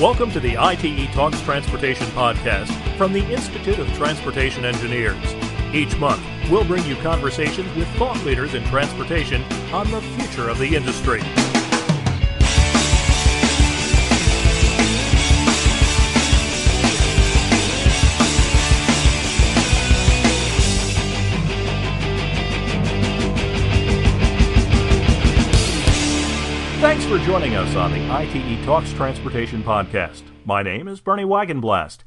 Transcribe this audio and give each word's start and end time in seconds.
Welcome 0.00 0.30
to 0.30 0.40
the 0.40 0.56
ITE 0.56 1.12
Talks 1.12 1.42
Transportation 1.42 2.06
Podcast 2.06 2.72
from 2.96 3.12
the 3.12 3.22
Institute 3.30 3.78
of 3.78 3.86
Transportation 3.92 4.64
Engineers. 4.64 5.34
Each 5.74 5.94
month, 5.98 6.24
we'll 6.50 6.64
bring 6.64 6.86
you 6.86 6.96
conversations 6.96 7.70
with 7.76 7.86
thought 7.96 8.16
leaders 8.24 8.54
in 8.54 8.64
transportation 8.64 9.42
on 9.74 9.90
the 9.90 10.00
future 10.00 10.48
of 10.48 10.58
the 10.58 10.74
industry. 10.74 11.20
Thanks 26.80 27.04
for 27.04 27.18
joining 27.18 27.56
us 27.56 27.76
on 27.76 27.92
the 27.92 28.10
ITE 28.10 28.64
Talks 28.64 28.90
Transportation 28.94 29.62
Podcast. 29.62 30.22
My 30.46 30.62
name 30.62 30.88
is 30.88 31.02
Bernie 31.02 31.24
Wagenblast. 31.24 31.98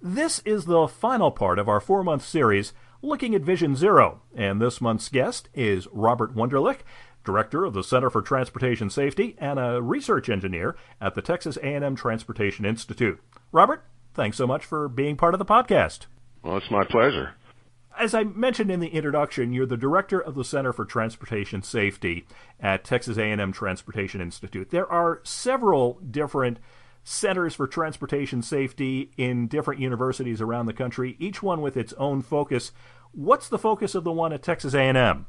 This 0.00 0.38
is 0.46 0.64
the 0.64 0.88
final 0.88 1.30
part 1.30 1.58
of 1.58 1.68
our 1.68 1.78
four 1.78 2.02
month 2.02 2.24
series 2.24 2.72
looking 3.02 3.34
at 3.34 3.42
Vision 3.42 3.76
Zero, 3.76 4.22
and 4.34 4.62
this 4.62 4.80
month's 4.80 5.10
guest 5.10 5.50
is 5.52 5.86
Robert 5.92 6.34
Wunderlich, 6.34 6.78
Director 7.22 7.66
of 7.66 7.74
the 7.74 7.84
Center 7.84 8.08
for 8.08 8.22
Transportation 8.22 8.88
Safety 8.88 9.36
and 9.36 9.58
a 9.58 9.82
research 9.82 10.30
engineer 10.30 10.74
at 11.02 11.14
the 11.14 11.20
Texas 11.20 11.58
A&M 11.58 11.94
Transportation 11.94 12.64
Institute. 12.64 13.20
Robert, 13.52 13.84
thanks 14.14 14.38
so 14.38 14.46
much 14.46 14.64
for 14.64 14.88
being 14.88 15.18
part 15.18 15.34
of 15.34 15.38
the 15.38 15.44
podcast. 15.44 16.06
Well, 16.42 16.56
it's 16.56 16.70
my 16.70 16.84
pleasure 16.84 17.34
as 17.98 18.14
I 18.14 18.24
mentioned 18.24 18.70
in 18.70 18.80
the 18.80 18.88
introduction, 18.88 19.52
you're 19.52 19.66
the 19.66 19.76
director 19.76 20.20
of 20.20 20.34
the 20.34 20.44
Center 20.44 20.72
for 20.72 20.84
Transportation 20.84 21.62
Safety 21.62 22.26
at 22.60 22.84
Texas 22.84 23.18
A&M 23.18 23.52
Transportation 23.52 24.20
Institute. 24.20 24.70
There 24.70 24.90
are 24.90 25.20
several 25.24 26.00
different 26.10 26.58
centers 27.04 27.54
for 27.54 27.66
transportation 27.66 28.42
safety 28.42 29.10
in 29.16 29.46
different 29.46 29.80
universities 29.80 30.40
around 30.40 30.66
the 30.66 30.72
country, 30.72 31.16
each 31.18 31.42
one 31.42 31.60
with 31.60 31.76
its 31.76 31.92
own 31.94 32.22
focus. 32.22 32.72
What's 33.12 33.48
the 33.48 33.58
focus 33.58 33.94
of 33.94 34.04
the 34.04 34.12
one 34.12 34.32
at 34.32 34.42
Texas 34.42 34.74
A&M? 34.74 35.26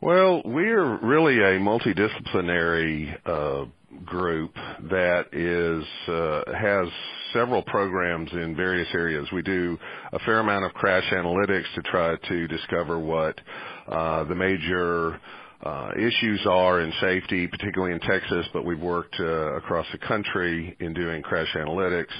Well, 0.00 0.42
we're 0.44 0.98
really 0.98 1.38
a 1.38 1.58
multidisciplinary 1.58 3.18
uh, 3.26 3.66
group 4.04 4.54
that 4.90 5.26
is 5.32 5.84
uh, 6.08 6.42
has 6.56 6.88
several 7.32 7.62
programs 7.62 8.30
in 8.32 8.54
various 8.54 8.88
areas. 8.94 9.26
We 9.32 9.42
do 9.42 9.78
a 10.12 10.18
fair 10.20 10.40
amount 10.40 10.64
of 10.64 10.72
crash 10.74 11.04
analytics 11.12 11.72
to 11.74 11.82
try 11.82 12.16
to 12.16 12.48
discover 12.48 12.98
what 12.98 13.38
uh, 13.86 14.24
the 14.24 14.34
major 14.34 15.20
uh, 15.62 15.90
issues 15.96 16.46
are 16.48 16.80
in 16.80 16.92
safety, 17.00 17.46
particularly 17.46 17.94
in 17.94 18.00
Texas, 18.00 18.46
but 18.52 18.64
we've 18.64 18.80
worked 18.80 19.16
uh, 19.18 19.56
across 19.56 19.86
the 19.92 19.98
country 19.98 20.76
in 20.80 20.94
doing 20.94 21.22
crash 21.22 21.52
analytics. 21.56 22.12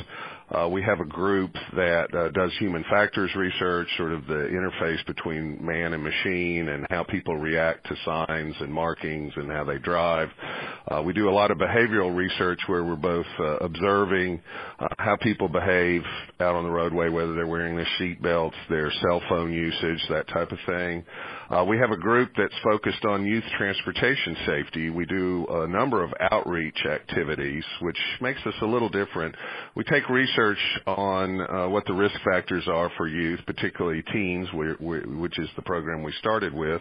Uh, 0.51 0.67
we 0.67 0.83
have 0.83 1.01
a 1.01 1.05
group 1.05 1.53
that 1.77 2.15
uh, 2.15 2.31
does 2.31 2.51
human 2.59 2.83
factors 2.91 3.31
research, 3.37 3.87
sort 3.99 4.13
of 4.13 4.27
the 4.27 4.49
interface 4.49 5.05
between 5.07 5.59
man 5.65 5.93
and 5.93 6.03
machine 6.03 6.71
and 6.71 6.87
how 6.89 7.05
people 7.05 7.37
react 7.37 7.87
to 7.87 7.95
signs 8.03 8.55
and 8.61 8.73
markings 8.73 9.31
and 9.37 9.53
how 9.53 9.63
they 9.63 9.77
drive. 9.77 10.31
Uh, 10.91 11.03
we 11.03 11.13
do 11.13 11.29
a 11.29 11.31
lot 11.31 11.51
of 11.51 11.59
behavioral 11.59 12.17
research 12.17 12.59
where 12.67 12.83
we're 12.83 12.97
both 12.97 13.27
uh, 13.39 13.57
observing 13.57 14.41
uh, 14.79 14.89
how 14.99 15.17
people 15.17 15.49
behave 15.49 16.03
out 16.41 16.55
on 16.55 16.65
the 16.65 16.71
roadway, 16.71 17.11
whether 17.11 17.35
they're 17.35 17.47
wearing 17.47 17.77
their 17.77 17.89
seat 17.99 18.23
belts, 18.23 18.57
their 18.71 18.91
cell 19.03 19.21
phone 19.29 19.53
usage, 19.53 20.03
that 20.09 20.27
type 20.29 20.51
of 20.51 20.59
thing. 20.67 21.05
Uh, 21.51 21.65
we 21.65 21.77
have 21.77 21.91
a 21.91 21.97
group 21.97 22.31
that's 22.39 22.55
focused 22.65 23.05
on 23.05 23.27
youth 23.27 23.45
transportation 23.59 24.37
safety. 24.47 24.89
We 24.89 25.05
do 25.05 25.47
a 25.51 25.67
number 25.67 26.03
of 26.03 26.13
outreach 26.31 26.79
activities, 26.91 27.65
which 27.83 27.99
makes 28.23 28.41
us 28.47 28.55
a 28.63 28.67
little 28.67 28.89
different. 28.89 29.35
We 29.75 29.85
take 29.85 30.09
research 30.09 30.38
on 30.87 31.41
uh, 31.41 31.69
what 31.69 31.85
the 31.87 31.93
risk 31.93 32.15
factors 32.25 32.67
are 32.69 32.91
for 32.97 33.07
youth, 33.09 33.41
particularly 33.47 34.03
teens, 34.13 34.49
which 34.53 35.39
is 35.39 35.49
the 35.57 35.63
program 35.63 36.03
we 36.03 36.13
started 36.21 36.55
with, 36.55 36.81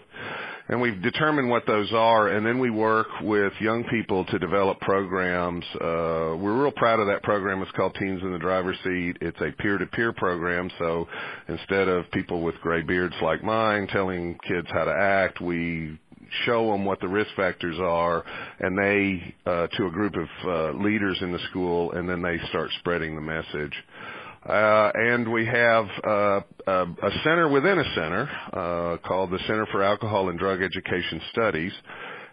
and 0.69 0.79
we've 0.79 1.01
determined 1.01 1.49
what 1.49 1.65
those 1.65 1.91
are, 1.93 2.29
and 2.29 2.45
then 2.45 2.59
we 2.59 2.69
work 2.69 3.07
with 3.21 3.53
young 3.59 3.83
people 3.85 4.25
to 4.25 4.39
develop 4.39 4.79
programs. 4.81 5.63
Uh, 5.75 6.35
we're 6.37 6.61
real 6.61 6.71
proud 6.71 6.99
of 6.99 7.07
that 7.07 7.23
program. 7.23 7.61
It's 7.61 7.71
called 7.71 7.95
Teens 7.99 8.21
in 8.21 8.31
the 8.31 8.39
Driver's 8.39 8.77
Seat. 8.83 9.17
It's 9.21 9.39
a 9.41 9.51
peer-to-peer 9.61 10.13
program, 10.13 10.69
so 10.77 11.07
instead 11.47 11.87
of 11.87 12.09
people 12.11 12.41
with 12.41 12.55
gray 12.61 12.81
beards 12.81 13.15
like 13.21 13.43
mine 13.43 13.87
telling 13.87 14.37
kids 14.47 14.67
how 14.71 14.85
to 14.85 14.93
act. 14.93 15.41
We 15.41 15.97
show 16.45 16.71
them 16.71 16.85
what 16.85 16.99
the 16.99 17.07
risk 17.07 17.29
factors 17.35 17.77
are, 17.79 18.23
and 18.59 18.77
they 18.77 19.35
uh, 19.45 19.67
to 19.67 19.85
a 19.85 19.91
group 19.91 20.15
of 20.15 20.27
uh, 20.45 20.83
leaders 20.83 21.17
in 21.21 21.31
the 21.31 21.39
school, 21.49 21.91
and 21.93 22.09
then 22.09 22.21
they 22.21 22.37
start 22.49 22.69
spreading 22.79 23.15
the 23.15 23.21
message. 23.21 23.73
Uh, 24.47 24.91
and 24.93 25.29
we 25.29 25.45
have 25.45 25.85
uh, 26.05 26.39
a, 26.67 26.83
a 26.83 27.11
center 27.23 27.49
within 27.49 27.79
a 27.79 27.95
center 27.95 28.29
uh, 28.53 28.97
called 29.05 29.29
the 29.29 29.39
Center 29.39 29.65
for 29.71 29.83
Alcohol 29.83 30.29
and 30.29 30.39
Drug 30.39 30.61
Education 30.61 31.21
Studies, 31.31 31.73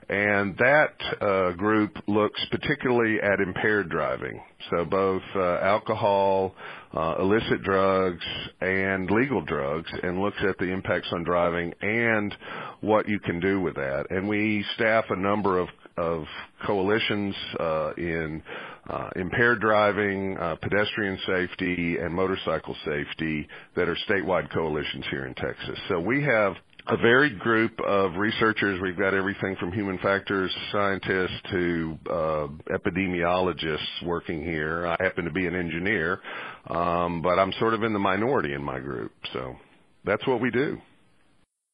and 0.09 0.57
that 0.59 0.95
uh, 1.21 1.53
group 1.53 1.97
looks 2.07 2.41
particularly 2.51 3.21
at 3.21 3.41
impaired 3.41 3.89
driving. 3.89 4.41
So 4.71 4.85
both 4.85 5.23
uh, 5.35 5.59
alcohol, 5.59 6.55
uh, 6.93 7.17
illicit 7.19 7.63
drugs, 7.63 8.25
and 8.61 9.11
legal 9.11 9.43
drugs, 9.43 9.91
and 10.03 10.21
looks 10.21 10.39
at 10.49 10.59
the 10.59 10.71
impacts 10.71 11.09
on 11.13 11.25
driving 11.25 11.73
and 11.81 12.35
what 12.81 13.09
you 13.09 13.19
can 13.21 13.41
do 13.41 13.61
with 13.61 13.75
that. 13.75 14.07
And 14.11 14.29
we 14.29 14.65
staff 14.75 15.05
a 15.11 15.17
number 15.17 15.59
of 15.59 15.69
of 15.97 16.25
coalitions 16.67 17.35
uh, 17.61 17.93
in 17.97 18.43
uh, 18.89 19.11
impaired 19.17 19.61
driving, 19.61 20.37
uh, 20.37 20.57
pedestrian 20.61 21.19
safety, 21.27 21.97
and 21.99 22.13
motorcycle 22.13 22.77
safety 22.85 23.47
that 23.77 23.89
are 23.89 23.97
statewide 24.09 24.53
coalitions 24.53 25.05
here 25.11 25.27
in 25.27 25.35
Texas. 25.35 25.79
So 25.89 26.01
we 26.01 26.23
have 26.25 26.55
a 26.87 26.97
varied 26.99 27.39
group 27.39 27.81
of 27.81 28.17
researchers. 28.17 28.81
We've 28.81 28.99
got 28.99 29.15
everything 29.15 29.57
from 29.59 29.73
human 29.73 29.99
factors 29.99 30.55
scientists 30.71 31.41
to 31.51 31.99
uh, 32.11 32.47
epidemiologists 32.71 34.05
working 34.05 34.45
here. 34.45 34.87
I 34.87 34.97
happen 35.03 35.25
to 35.25 35.31
be 35.31 35.47
an 35.47 35.55
engineer, 35.55 36.21
um, 36.69 37.23
but 37.23 37.39
I'm 37.39 37.53
sort 37.53 37.75
of 37.75 37.83
in 37.83 37.93
the 37.93 37.99
minority 37.99 38.53
in 38.53 38.63
my 38.63 38.81
group. 38.81 39.13
So 39.33 39.57
that's 40.05 40.27
what 40.27 40.41
we 40.41 40.51
do. 40.51 40.79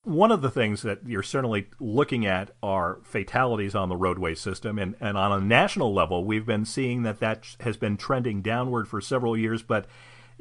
One 0.04 0.32
of 0.32 0.40
the 0.40 0.50
things 0.50 0.80
that 0.82 1.00
you're 1.06 1.22
certainly 1.22 1.66
looking 1.78 2.24
at 2.24 2.52
are 2.62 3.00
fatalities 3.02 3.74
on 3.74 3.90
the 3.90 3.96
roadway 3.96 4.34
system. 4.34 4.78
And, 4.78 4.94
and 4.98 5.18
on 5.18 5.32
a 5.32 5.44
national 5.44 5.92
level, 5.92 6.24
we've 6.24 6.46
been 6.46 6.64
seeing 6.64 7.02
that 7.02 7.20
that 7.20 7.44
has 7.60 7.76
been 7.76 7.98
trending 7.98 8.40
downward 8.40 8.88
for 8.88 9.02
several 9.02 9.36
years. 9.36 9.62
But 9.62 9.86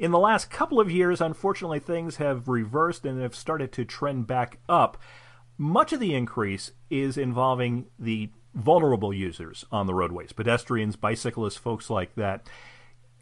in 0.00 0.12
the 0.12 0.18
last 0.18 0.50
couple 0.50 0.80
of 0.80 0.90
years, 0.90 1.20
unfortunately, 1.20 1.78
things 1.78 2.16
have 2.16 2.48
reversed 2.48 3.04
and 3.04 3.20
have 3.20 3.34
started 3.34 3.70
to 3.72 3.84
trend 3.84 4.26
back 4.26 4.58
up. 4.66 4.96
Much 5.58 5.92
of 5.92 6.00
the 6.00 6.14
increase 6.14 6.72
is 6.88 7.18
involving 7.18 7.84
the 7.98 8.30
vulnerable 8.54 9.12
users 9.12 9.66
on 9.70 9.86
the 9.86 9.92
roadways 9.92 10.32
pedestrians, 10.32 10.96
bicyclists, 10.96 11.58
folks 11.58 11.90
like 11.90 12.14
that. 12.14 12.48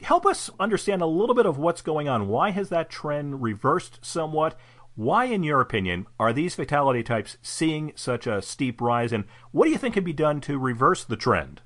Help 0.02 0.24
us 0.24 0.50
understand 0.60 1.02
a 1.02 1.06
little 1.06 1.34
bit 1.34 1.46
of 1.46 1.58
what's 1.58 1.82
going 1.82 2.08
on. 2.08 2.28
Why 2.28 2.50
has 2.50 2.68
that 2.68 2.88
trend 2.88 3.42
reversed 3.42 3.98
somewhat? 4.02 4.56
Why, 4.94 5.24
in 5.24 5.42
your 5.42 5.60
opinion, 5.60 6.06
are 6.20 6.32
these 6.32 6.54
fatality 6.54 7.02
types 7.02 7.38
seeing 7.42 7.92
such 7.96 8.28
a 8.28 8.40
steep 8.40 8.80
rise, 8.80 9.12
and 9.12 9.24
what 9.50 9.64
do 9.64 9.72
you 9.72 9.78
think 9.78 9.94
can 9.94 10.04
be 10.04 10.12
done 10.12 10.40
to 10.42 10.60
reverse 10.60 11.02
the 11.02 11.16
trend? 11.16 11.60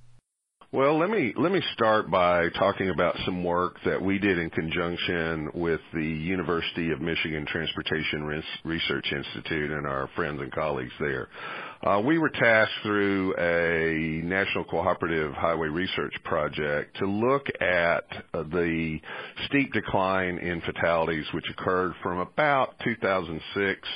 Well, 0.74 0.98
let 0.98 1.10
me 1.10 1.34
let 1.36 1.52
me 1.52 1.60
start 1.74 2.10
by 2.10 2.48
talking 2.58 2.88
about 2.88 3.14
some 3.26 3.44
work 3.44 3.76
that 3.84 4.00
we 4.00 4.18
did 4.18 4.38
in 4.38 4.48
conjunction 4.48 5.50
with 5.52 5.82
the 5.92 6.02
University 6.02 6.92
of 6.92 7.00
Michigan 7.02 7.44
Transportation 7.44 8.42
Research 8.64 9.12
Institute 9.12 9.70
and 9.70 9.86
our 9.86 10.08
friends 10.16 10.40
and 10.40 10.50
colleagues 10.50 10.94
there. 10.98 11.28
Uh, 11.82 12.00
we 12.00 12.16
were 12.16 12.30
tasked 12.30 12.72
through 12.84 13.34
a 13.36 14.24
National 14.24 14.64
Cooperative 14.64 15.34
Highway 15.34 15.68
Research 15.68 16.14
Project 16.24 16.96
to 17.00 17.06
look 17.06 17.48
at 17.60 18.04
uh, 18.32 18.42
the 18.44 18.98
steep 19.48 19.74
decline 19.74 20.38
in 20.38 20.62
fatalities 20.62 21.26
which 21.34 21.50
occurred 21.50 21.92
from 22.02 22.20
about 22.20 22.76
2006 22.82 23.88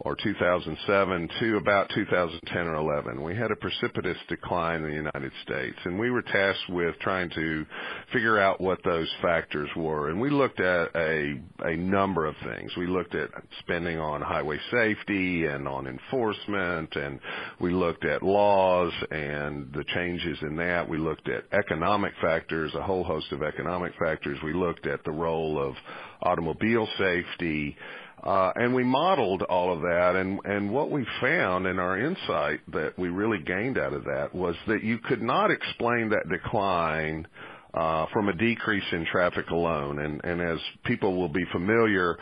or 0.00 0.16
2007 0.22 1.28
to 1.40 1.56
about 1.56 1.90
2010 1.94 2.66
or 2.66 2.76
11. 2.76 3.22
We 3.22 3.34
had 3.34 3.50
a 3.50 3.56
precipitous 3.56 4.16
decline 4.28 4.84
in 4.84 4.90
the 4.90 4.94
United 4.94 5.32
States, 5.42 5.76
and 5.84 5.98
we 5.98 6.10
were 6.10 6.22
tasked 6.22 6.68
with 6.68 6.96
trying 7.00 7.30
to 7.30 7.66
figure 8.12 8.38
out 8.38 8.60
what 8.60 8.78
those 8.84 9.08
factors 9.20 9.68
were. 9.76 10.10
And 10.10 10.20
we 10.20 10.30
looked 10.30 10.60
at 10.60 10.94
a 10.94 11.40
a 11.64 11.76
number 11.76 12.26
of 12.26 12.36
things. 12.44 12.70
We 12.76 12.86
looked 12.86 13.14
at 13.14 13.30
spending 13.60 13.98
on 13.98 14.20
highway 14.20 14.58
safety 14.70 15.46
and 15.46 15.66
on 15.66 15.86
enforcement, 15.86 16.94
and 16.94 17.18
we 17.60 17.72
looked 17.72 18.04
at 18.04 18.22
laws 18.22 18.92
and 19.10 19.72
the 19.72 19.84
changes 19.94 20.38
in 20.42 20.56
that. 20.56 20.88
We 20.88 20.98
looked 20.98 21.28
at 21.28 21.44
economic 21.52 22.12
factors, 22.20 22.72
a 22.74 22.82
whole 22.82 23.04
host 23.04 23.32
of 23.32 23.42
economic 23.42 23.92
factors. 23.98 24.38
We 24.44 24.52
looked 24.52 24.86
at 24.86 25.04
the 25.04 25.10
role 25.10 25.60
of 25.60 25.74
automobile 26.22 26.88
safety 26.98 27.76
uh, 28.22 28.52
and 28.56 28.74
we 28.74 28.84
modeled 28.84 29.42
all 29.42 29.72
of 29.72 29.80
that, 29.80 30.14
and, 30.16 30.40
and 30.44 30.70
what 30.70 30.90
we 30.90 31.06
found 31.20 31.66
in 31.66 31.78
our 31.78 31.98
insight 31.98 32.60
that 32.72 32.98
we 32.98 33.08
really 33.08 33.38
gained 33.44 33.78
out 33.78 33.92
of 33.92 34.04
that 34.04 34.34
was 34.34 34.56
that 34.66 34.82
you 34.82 34.98
could 34.98 35.22
not 35.22 35.50
explain 35.50 36.10
that 36.10 36.28
decline 36.28 37.26
uh, 37.74 38.06
from 38.12 38.28
a 38.28 38.32
decrease 38.32 38.84
in 38.92 39.06
traffic 39.06 39.48
alone. 39.50 40.00
And, 40.00 40.20
and 40.24 40.40
as 40.40 40.58
people 40.84 41.16
will 41.16 41.28
be 41.28 41.44
familiar, 41.52 42.16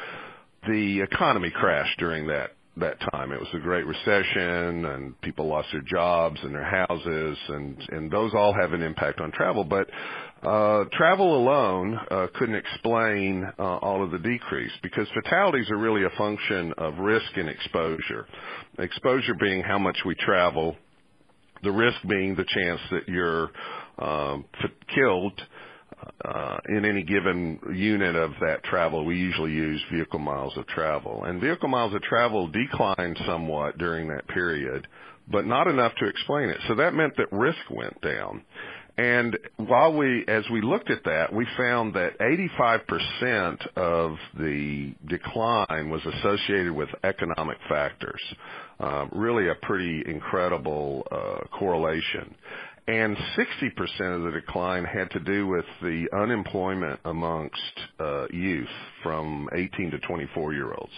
the 0.69 1.01
economy 1.01 1.51
crashed 1.51 1.99
during 1.99 2.27
that 2.29 2.51
that 2.79 2.99
time. 3.11 3.33
It 3.33 3.41
was 3.41 3.49
a 3.55 3.59
great 3.59 3.87
recession 3.87 4.85
and 4.85 5.19
people 5.23 5.47
lost 5.47 5.69
their 5.73 5.81
jobs 5.81 6.39
and 6.43 6.55
their 6.55 6.87
houses 6.87 7.39
and 7.49 7.83
and 7.89 8.11
those 8.11 8.33
all 8.35 8.53
have 8.53 8.75
an 8.75 8.83
impact 8.83 9.21
on 9.21 9.33
travel, 9.33 9.65
but 9.65 9.89
uh 10.47 10.85
travel 10.93 11.37
alone 11.37 11.99
uh 12.11 12.27
couldn't 12.35 12.55
explain 12.55 13.45
uh, 13.59 13.63
all 13.63 14.05
of 14.05 14.11
the 14.13 14.19
decrease 14.19 14.73
because 14.83 15.09
fatalities 15.13 15.69
are 15.71 15.77
really 15.77 16.05
a 16.05 16.11
function 16.17 16.73
of 16.79 16.99
risk 16.99 17.37
and 17.37 17.49
exposure. 17.49 18.27
Exposure 18.79 19.35
being 19.41 19.63
how 19.63 19.79
much 19.79 19.99
we 20.07 20.15
travel, 20.15 20.77
the 21.63 21.73
risk 21.73 21.97
being 22.09 22.37
the 22.37 22.45
chance 22.49 22.81
that 22.91 23.09
you're 23.09 23.51
um, 23.99 24.45
killed 24.95 25.41
uh, 26.25 26.59
in 26.69 26.85
any 26.85 27.03
given 27.03 27.59
unit 27.75 28.15
of 28.15 28.33
that 28.41 28.63
travel, 28.65 29.05
we 29.05 29.17
usually 29.17 29.53
use 29.53 29.83
vehicle 29.93 30.19
miles 30.19 30.57
of 30.57 30.67
travel. 30.69 31.25
And 31.25 31.41
vehicle 31.41 31.69
miles 31.69 31.95
of 31.95 32.03
travel 32.03 32.49
declined 32.49 33.19
somewhat 33.27 33.79
during 33.79 34.09
that 34.09 34.29
period, 34.29 34.87
but 35.31 35.47
not 35.47 35.67
enough 35.67 35.93
to 35.99 36.07
explain 36.07 36.51
it. 36.51 36.59
So 36.69 36.75
that 36.77 36.95
meant 36.95 37.17
that 37.17 37.33
risk 37.33 37.59
went 37.71 38.01
down. 38.03 38.43
And 38.99 39.37
while 39.57 39.93
we, 39.93 40.25
as 40.27 40.45
we 40.51 40.63
looked 40.63 40.91
at 40.91 41.05
that, 41.05 41.33
we 41.33 41.47
found 41.57 41.95
that 41.95 42.19
85% 42.19 43.67
of 43.77 44.17
the 44.39 44.95
decline 45.07 45.91
was 45.91 46.01
associated 46.07 46.73
with 46.73 46.89
economic 47.05 47.59
factors. 47.69 48.21
Uh, 48.81 49.07
really 49.13 49.49
a 49.49 49.55
pretty 49.55 50.03
incredible 50.07 51.07
uh, 51.11 51.47
correlation 51.59 52.35
and 52.89 53.17
60% 53.37 54.17
of 54.17 54.23
the 54.23 54.41
decline 54.41 54.85
had 54.85 55.11
to 55.11 55.21
do 55.21 55.47
with 55.47 55.65
the 55.83 56.07
unemployment 56.13 57.01
amongst 57.05 57.57
uh, 57.99 58.27
youth 58.31 58.69
from 59.03 59.49
18 59.55 59.91
to 59.91 59.99
24 59.99 60.53
year 60.55 60.73
olds. 60.73 60.93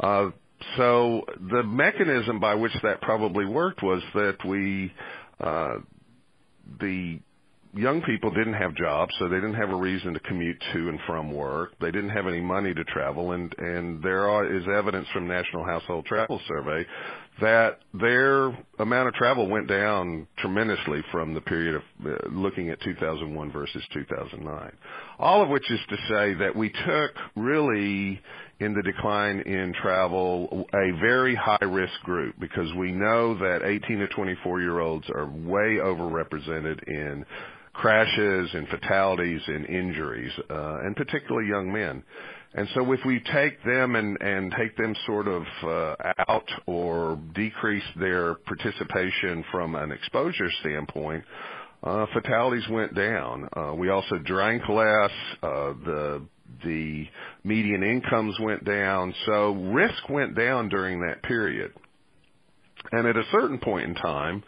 Uh, 0.00 0.30
so 0.76 1.24
the 1.50 1.62
mechanism 1.62 2.40
by 2.40 2.54
which 2.54 2.72
that 2.82 3.00
probably 3.00 3.44
worked 3.44 3.82
was 3.82 4.02
that 4.14 4.38
we, 4.44 4.92
uh, 5.40 5.74
the 6.80 7.20
young 7.74 8.02
people 8.02 8.30
didn't 8.30 8.54
have 8.54 8.74
jobs, 8.74 9.14
so 9.18 9.28
they 9.28 9.36
didn't 9.36 9.54
have 9.54 9.70
a 9.70 9.76
reason 9.76 10.14
to 10.14 10.20
commute 10.20 10.62
to 10.72 10.88
and 10.88 10.98
from 11.06 11.32
work. 11.32 11.70
They 11.80 11.90
didn't 11.90 12.10
have 12.10 12.26
any 12.26 12.40
money 12.40 12.74
to 12.74 12.84
travel, 12.84 13.32
and 13.32 13.54
and 13.58 14.02
there 14.02 14.28
are, 14.28 14.44
is 14.44 14.64
evidence 14.76 15.08
from 15.12 15.26
National 15.26 15.64
Household 15.64 16.06
Travel 16.06 16.40
Survey 16.46 16.86
that 17.40 17.78
their 17.94 18.48
amount 18.78 19.08
of 19.08 19.14
travel 19.14 19.48
went 19.48 19.66
down 19.66 20.26
tremendously 20.38 21.02
from 21.10 21.32
the 21.32 21.40
period 21.40 21.76
of 21.76 21.82
uh, 22.06 22.28
looking 22.30 22.68
at 22.68 22.80
2001 22.82 23.50
versus 23.50 23.82
2009. 23.94 24.72
All 25.18 25.42
of 25.42 25.48
which 25.48 25.68
is 25.70 25.80
to 25.88 25.96
say 26.08 26.34
that 26.34 26.54
we 26.54 26.68
took 26.68 27.12
really 27.34 28.20
in 28.62 28.74
the 28.74 28.82
decline 28.82 29.40
in 29.40 29.74
travel 29.82 30.66
a 30.72 31.00
very 31.00 31.34
high 31.34 31.64
risk 31.64 31.92
group 32.04 32.36
because 32.38 32.72
we 32.76 32.92
know 32.92 33.36
that 33.38 33.62
18 33.64 33.98
to 33.98 34.08
24 34.08 34.60
year 34.60 34.78
olds 34.78 35.08
are 35.10 35.26
way 35.26 35.78
overrepresented 35.82 36.82
in 36.86 37.24
crashes 37.72 38.50
and 38.52 38.68
fatalities 38.68 39.40
and 39.46 39.66
injuries, 39.66 40.32
uh, 40.50 40.78
and 40.84 40.94
particularly 40.94 41.48
young 41.48 41.72
men. 41.72 42.02
And 42.54 42.68
so 42.74 42.92
if 42.92 43.00
we 43.06 43.20
take 43.32 43.64
them 43.64 43.96
and, 43.96 44.20
and 44.20 44.54
take 44.58 44.76
them 44.76 44.94
sort 45.06 45.26
of 45.26 45.42
uh, 45.64 46.12
out 46.28 46.48
or 46.66 47.18
decrease 47.34 47.82
their 47.98 48.34
participation 48.34 49.42
from 49.50 49.74
an 49.74 49.90
exposure 49.90 50.50
standpoint, 50.60 51.24
uh, 51.82 52.06
fatalities 52.12 52.68
went 52.70 52.94
down. 52.94 53.48
Uh, 53.56 53.74
we 53.74 53.88
also 53.88 54.18
drank 54.18 54.68
less. 54.68 55.10
Uh, 55.42 55.72
the 55.84 56.22
the 56.64 57.06
median 57.44 57.82
incomes 57.82 58.36
went 58.40 58.64
down. 58.64 59.14
So 59.26 59.52
risk 59.52 60.08
went 60.08 60.36
down 60.36 60.68
during 60.68 61.00
that 61.00 61.22
period. 61.22 61.72
And 62.90 63.06
at 63.06 63.16
a 63.16 63.24
certain 63.30 63.58
point 63.58 63.88
in 63.88 63.94
time, 63.94 64.42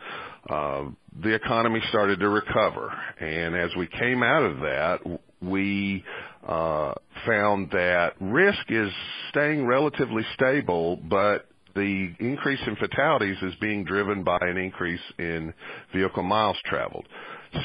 uh, 0.49 0.85
the 1.23 1.35
economy 1.35 1.81
started 1.89 2.21
to 2.21 2.29
recover. 2.29 2.93
And 3.21 3.57
as 3.57 3.71
we 3.77 3.87
came 3.87 4.23
out 4.23 4.43
of 4.43 4.57
that, 4.59 5.21
we 5.41 6.05
uh, 6.47 6.95
found 7.27 7.71
that 7.71 8.15
risk 8.21 8.61
is 8.69 8.91
staying 9.31 9.67
relatively 9.67 10.23
stable, 10.35 10.97
but 10.97 11.47
the 11.75 12.15
increase 12.21 12.61
in 12.67 12.77
fatalities 12.77 13.37
is 13.43 13.55
being 13.61 13.85
driven 13.85 14.23
by 14.23 14.39
an 14.41 14.57
increase 14.57 15.01
in 15.19 15.53
vehicle 15.93 16.23
miles 16.23 16.57
traveled. 16.67 17.07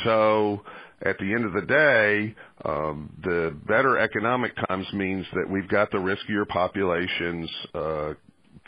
So 0.03 0.61
at 1.01 1.17
the 1.17 1.33
end 1.33 1.45
of 1.45 1.53
the 1.53 1.61
day, 1.61 2.35
um, 2.65 3.09
the 3.23 3.55
better 3.67 3.97
economic 3.97 4.53
times 4.67 4.85
means 4.93 5.25
that 5.33 5.49
we've 5.49 5.67
got 5.69 5.91
the 5.91 5.97
riskier 5.97 6.47
populations 6.47 7.49
uh, 7.73 8.13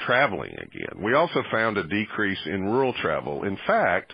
traveling 0.06 0.54
again. 0.54 1.04
We 1.04 1.14
also 1.14 1.44
found 1.52 1.78
a 1.78 1.84
decrease 1.88 2.40
in 2.46 2.64
rural 2.66 2.94
travel. 2.94 3.44
In 3.44 3.58
fact, 3.68 4.14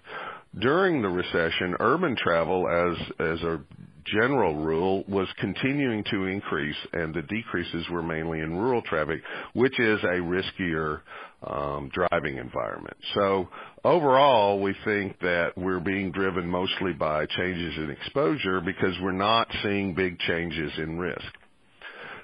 during 0.60 1.02
the 1.02 1.10
recession, 1.10 1.76
urban 1.80 2.16
travel 2.16 2.68
as 2.68 2.98
as 3.20 3.42
a 3.44 3.60
general 4.06 4.56
rule 4.56 5.04
was 5.08 5.28
continuing 5.38 6.04
to 6.06 6.26
increase 6.26 6.76
and 6.94 7.14
the 7.14 7.22
decreases 7.24 7.86
were 7.90 8.02
mainly 8.02 8.40
in 8.40 8.56
rural 8.56 8.82
traffic, 8.82 9.22
which 9.54 9.78
is 9.80 10.02
a 10.04 10.20
riskier 10.22 11.02
um, 11.44 11.90
driving 11.94 12.38
environment. 12.38 12.98
So 13.14 13.48
overall, 13.84 14.62
we 14.62 14.76
think 14.84 15.20
that 15.20 15.54
we're 15.56 15.80
being 15.80 16.12
driven 16.12 16.48
mostly 16.48 16.94
by 16.94 17.26
changes 17.26 17.78
in 17.78 17.90
exposure 17.90 18.62
because 18.62 18.94
we're 19.02 19.12
not 19.12 19.48
seeing 19.64 19.94
big 19.94 20.18
changes 20.20 20.72
in 20.78 20.98
risk. 20.98 21.34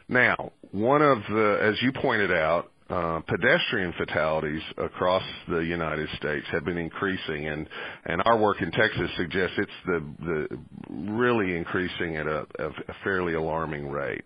Now, 0.09 0.51
one 0.71 1.01
of 1.01 1.19
the, 1.29 1.59
as 1.61 1.81
you 1.81 1.91
pointed 1.93 2.31
out, 2.31 2.71
uh, 2.89 3.21
pedestrian 3.21 3.93
fatalities 3.97 4.61
across 4.77 5.23
the 5.47 5.59
United 5.59 6.07
States 6.17 6.45
have 6.51 6.65
been 6.65 6.77
increasing, 6.77 7.47
and 7.47 7.67
and 8.05 8.21
our 8.25 8.37
work 8.37 8.61
in 8.61 8.71
Texas 8.71 9.09
suggests 9.15 9.55
it's 9.57 9.71
the 9.85 10.03
the 10.19 10.59
really 10.89 11.55
increasing 11.55 12.17
at 12.17 12.27
a, 12.27 12.45
a 12.59 12.93
fairly 13.03 13.33
alarming 13.33 13.89
rate. 13.89 14.25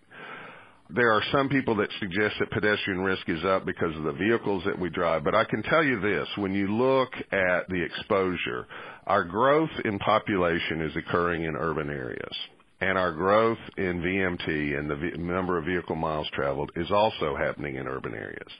There 0.90 1.12
are 1.12 1.22
some 1.32 1.48
people 1.48 1.76
that 1.76 1.90
suggest 2.00 2.36
that 2.38 2.50
pedestrian 2.50 3.00
risk 3.00 3.28
is 3.28 3.44
up 3.44 3.66
because 3.66 3.94
of 3.94 4.04
the 4.04 4.12
vehicles 4.12 4.62
that 4.64 4.78
we 4.78 4.88
drive, 4.88 5.22
but 5.22 5.34
I 5.34 5.44
can 5.44 5.62
tell 5.62 5.84
you 5.84 6.00
this, 6.00 6.26
when 6.36 6.54
you 6.54 6.74
look 6.74 7.10
at 7.30 7.68
the 7.68 7.82
exposure, 7.82 8.66
our 9.06 9.24
growth 9.24 9.70
in 9.84 9.98
population 9.98 10.80
is 10.80 10.96
occurring 10.96 11.44
in 11.44 11.56
urban 11.56 11.90
areas 11.90 12.34
and 12.80 12.96
our 12.96 13.12
growth 13.12 13.58
in 13.76 14.00
VMT 14.00 14.78
and 14.78 14.88
the 14.88 15.18
number 15.18 15.58
of 15.58 15.64
vehicle 15.64 15.96
miles 15.96 16.28
traveled 16.32 16.70
is 16.76 16.90
also 16.90 17.36
happening 17.36 17.76
in 17.76 17.88
urban 17.88 18.14
areas. 18.14 18.52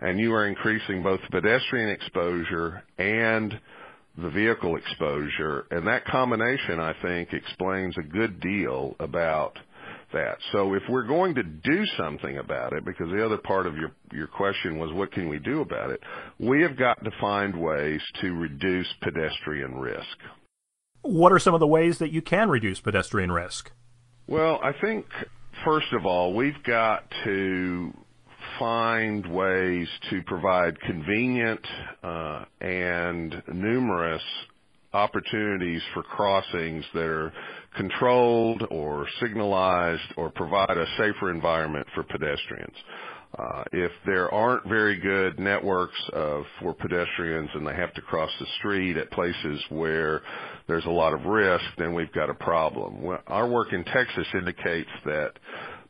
And 0.00 0.18
you 0.18 0.32
are 0.32 0.46
increasing 0.46 1.02
both 1.02 1.20
pedestrian 1.30 1.90
exposure 1.90 2.82
and 2.98 3.58
the 4.18 4.30
vehicle 4.30 4.76
exposure, 4.76 5.66
and 5.70 5.86
that 5.86 6.06
combination, 6.06 6.80
I 6.80 6.94
think, 7.02 7.34
explains 7.34 7.94
a 7.98 8.02
good 8.02 8.40
deal 8.40 8.96
about 8.98 9.58
that. 10.12 10.38
So 10.52 10.74
if 10.74 10.82
we're 10.88 11.06
going 11.06 11.34
to 11.36 11.42
do 11.42 11.84
something 11.96 12.38
about 12.38 12.72
it, 12.72 12.84
because 12.84 13.10
the 13.10 13.24
other 13.24 13.38
part 13.38 13.66
of 13.66 13.76
your, 13.76 13.92
your 14.12 14.26
question 14.26 14.78
was 14.78 14.92
what 14.92 15.12
can 15.12 15.28
we 15.28 15.38
do 15.38 15.60
about 15.60 15.90
it, 15.90 16.00
we 16.38 16.62
have 16.62 16.76
got 16.76 17.02
to 17.04 17.10
find 17.20 17.60
ways 17.60 18.00
to 18.20 18.32
reduce 18.32 18.92
pedestrian 19.02 19.74
risk. 19.76 20.16
What 21.02 21.32
are 21.32 21.38
some 21.38 21.54
of 21.54 21.60
the 21.60 21.66
ways 21.66 21.98
that 21.98 22.12
you 22.12 22.22
can 22.22 22.48
reduce 22.48 22.80
pedestrian 22.80 23.30
risk? 23.30 23.70
Well, 24.26 24.58
I 24.62 24.72
think, 24.80 25.06
first 25.64 25.92
of 25.92 26.04
all, 26.04 26.34
we've 26.34 26.62
got 26.64 27.04
to 27.24 27.92
find 28.58 29.26
ways 29.32 29.88
to 30.10 30.22
provide 30.22 30.80
convenient 30.80 31.60
uh, 32.02 32.44
and 32.60 33.42
numerous 33.52 34.22
opportunities 34.96 35.82
for 35.92 36.02
crossings 36.02 36.84
that 36.94 37.04
are 37.04 37.32
controlled 37.76 38.62
or 38.70 39.06
signalized 39.20 40.12
or 40.16 40.30
provide 40.30 40.76
a 40.76 40.86
safer 40.96 41.30
environment 41.30 41.86
for 41.94 42.02
pedestrians. 42.02 42.74
Uh, 43.38 43.64
if 43.72 43.92
there 44.06 44.32
aren't 44.32 44.66
very 44.66 44.98
good 44.98 45.38
networks 45.38 45.98
uh, 46.14 46.40
for 46.58 46.72
pedestrians 46.72 47.50
and 47.54 47.66
they 47.66 47.74
have 47.74 47.92
to 47.92 48.00
cross 48.00 48.30
the 48.40 48.46
street 48.58 48.96
at 48.96 49.10
places 49.10 49.60
where 49.68 50.22
there's 50.66 50.86
a 50.86 50.90
lot 50.90 51.12
of 51.12 51.24
risk, 51.26 51.64
then 51.76 51.92
we've 51.92 52.12
got 52.12 52.30
a 52.30 52.34
problem. 52.34 53.18
Our 53.26 53.46
work 53.46 53.74
in 53.74 53.84
Texas 53.84 54.26
indicates 54.32 54.88
that 55.04 55.32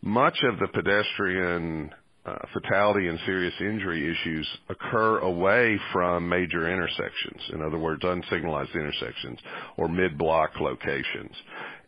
much 0.03 0.37
of 0.43 0.59
the 0.59 0.69
pedestrian 0.69 1.93
uh, 2.27 2.37
fatality 2.53 3.09
and 3.09 3.19
serious 3.25 3.55
injury 3.61 4.11
issues 4.11 4.49
occur 4.69 5.19
away 5.19 5.79
from 5.93 6.29
major 6.29 6.71
intersections. 6.71 7.41
In 7.53 7.63
other 7.63 7.79
words, 7.79 8.03
unsignalized 8.03 8.75
intersections 8.75 9.39
or 9.77 9.89
mid-block 9.89 10.59
locations. 10.61 11.33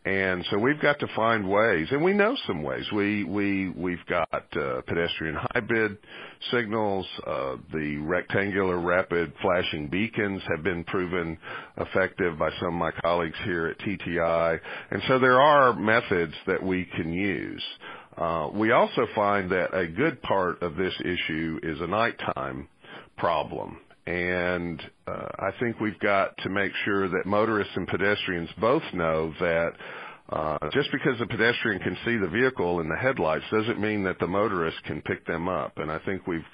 And 0.04 0.47
so 0.50 0.59
we've 0.59 0.80
got 0.80 1.00
to 1.00 1.09
find 1.14 1.47
ways, 1.47 1.88
and 1.90 2.02
we 2.02 2.14
know 2.14 2.35
some 2.47 2.62
ways. 2.62 2.85
We 2.95 3.25
we 3.25 3.68
we've 3.71 4.04
got 4.09 4.45
uh, 4.57 4.80
pedestrian 4.87 5.37
hybrid 5.52 5.99
signals. 6.50 7.07
Uh, 7.26 7.57
the 7.75 7.99
rectangular 7.99 8.78
rapid 8.78 9.35
flashing 9.42 9.88
beacons 9.88 10.40
have 10.49 10.62
been 10.62 10.85
proven 10.85 11.37
effective 11.76 12.38
by 12.38 12.49
some 12.59 12.68
of 12.68 12.75
my 12.75 12.92
colleagues 13.02 13.37
here 13.45 13.66
at 13.66 13.78
TTI, 13.80 14.59
and 14.92 15.02
so 15.09 15.18
there 15.18 15.42
are 15.42 15.75
methods 15.75 16.35
that 16.47 16.62
we 16.62 16.87
can 16.97 17.12
use. 17.12 17.62
Uh, 18.18 18.50
we 18.52 18.72
also 18.72 19.06
find 19.14 19.50
that 19.50 19.72
a 19.72 19.87
good 19.87 20.20
part 20.22 20.60
of 20.62 20.75
this 20.75 20.94
issue 21.04 21.60
is 21.62 21.80
a 21.80 21.87
nighttime 21.87 22.68
problem. 23.16 23.78
And 24.06 24.82
uh, 25.06 25.28
I 25.38 25.50
think 25.60 25.78
we've 25.80 25.98
got 26.00 26.37
to 26.38 26.48
make 26.48 26.72
sure 26.84 27.08
that 27.08 27.26
motorists 27.26 27.75
and 27.76 27.87
pedestrians 27.87 28.48
both 28.60 28.82
know 28.92 29.32
that 29.38 29.70
uh, 30.30 30.58
just 30.72 30.90
because 30.92 31.18
the 31.18 31.26
pedestrian 31.26 31.80
can 31.80 31.96
see 32.04 32.16
the 32.16 32.28
vehicle 32.28 32.80
in 32.80 32.88
the 32.88 32.96
headlights 32.96 33.44
doesn't 33.50 33.80
mean 33.80 34.04
that 34.04 34.18
the 34.18 34.26
motorist 34.26 34.82
can 34.84 35.00
pick 35.02 35.25
them 35.26 35.48
up. 35.48 35.72
And 35.76 35.90
I 35.90 35.98
think 36.00 36.26
we've 36.26 36.44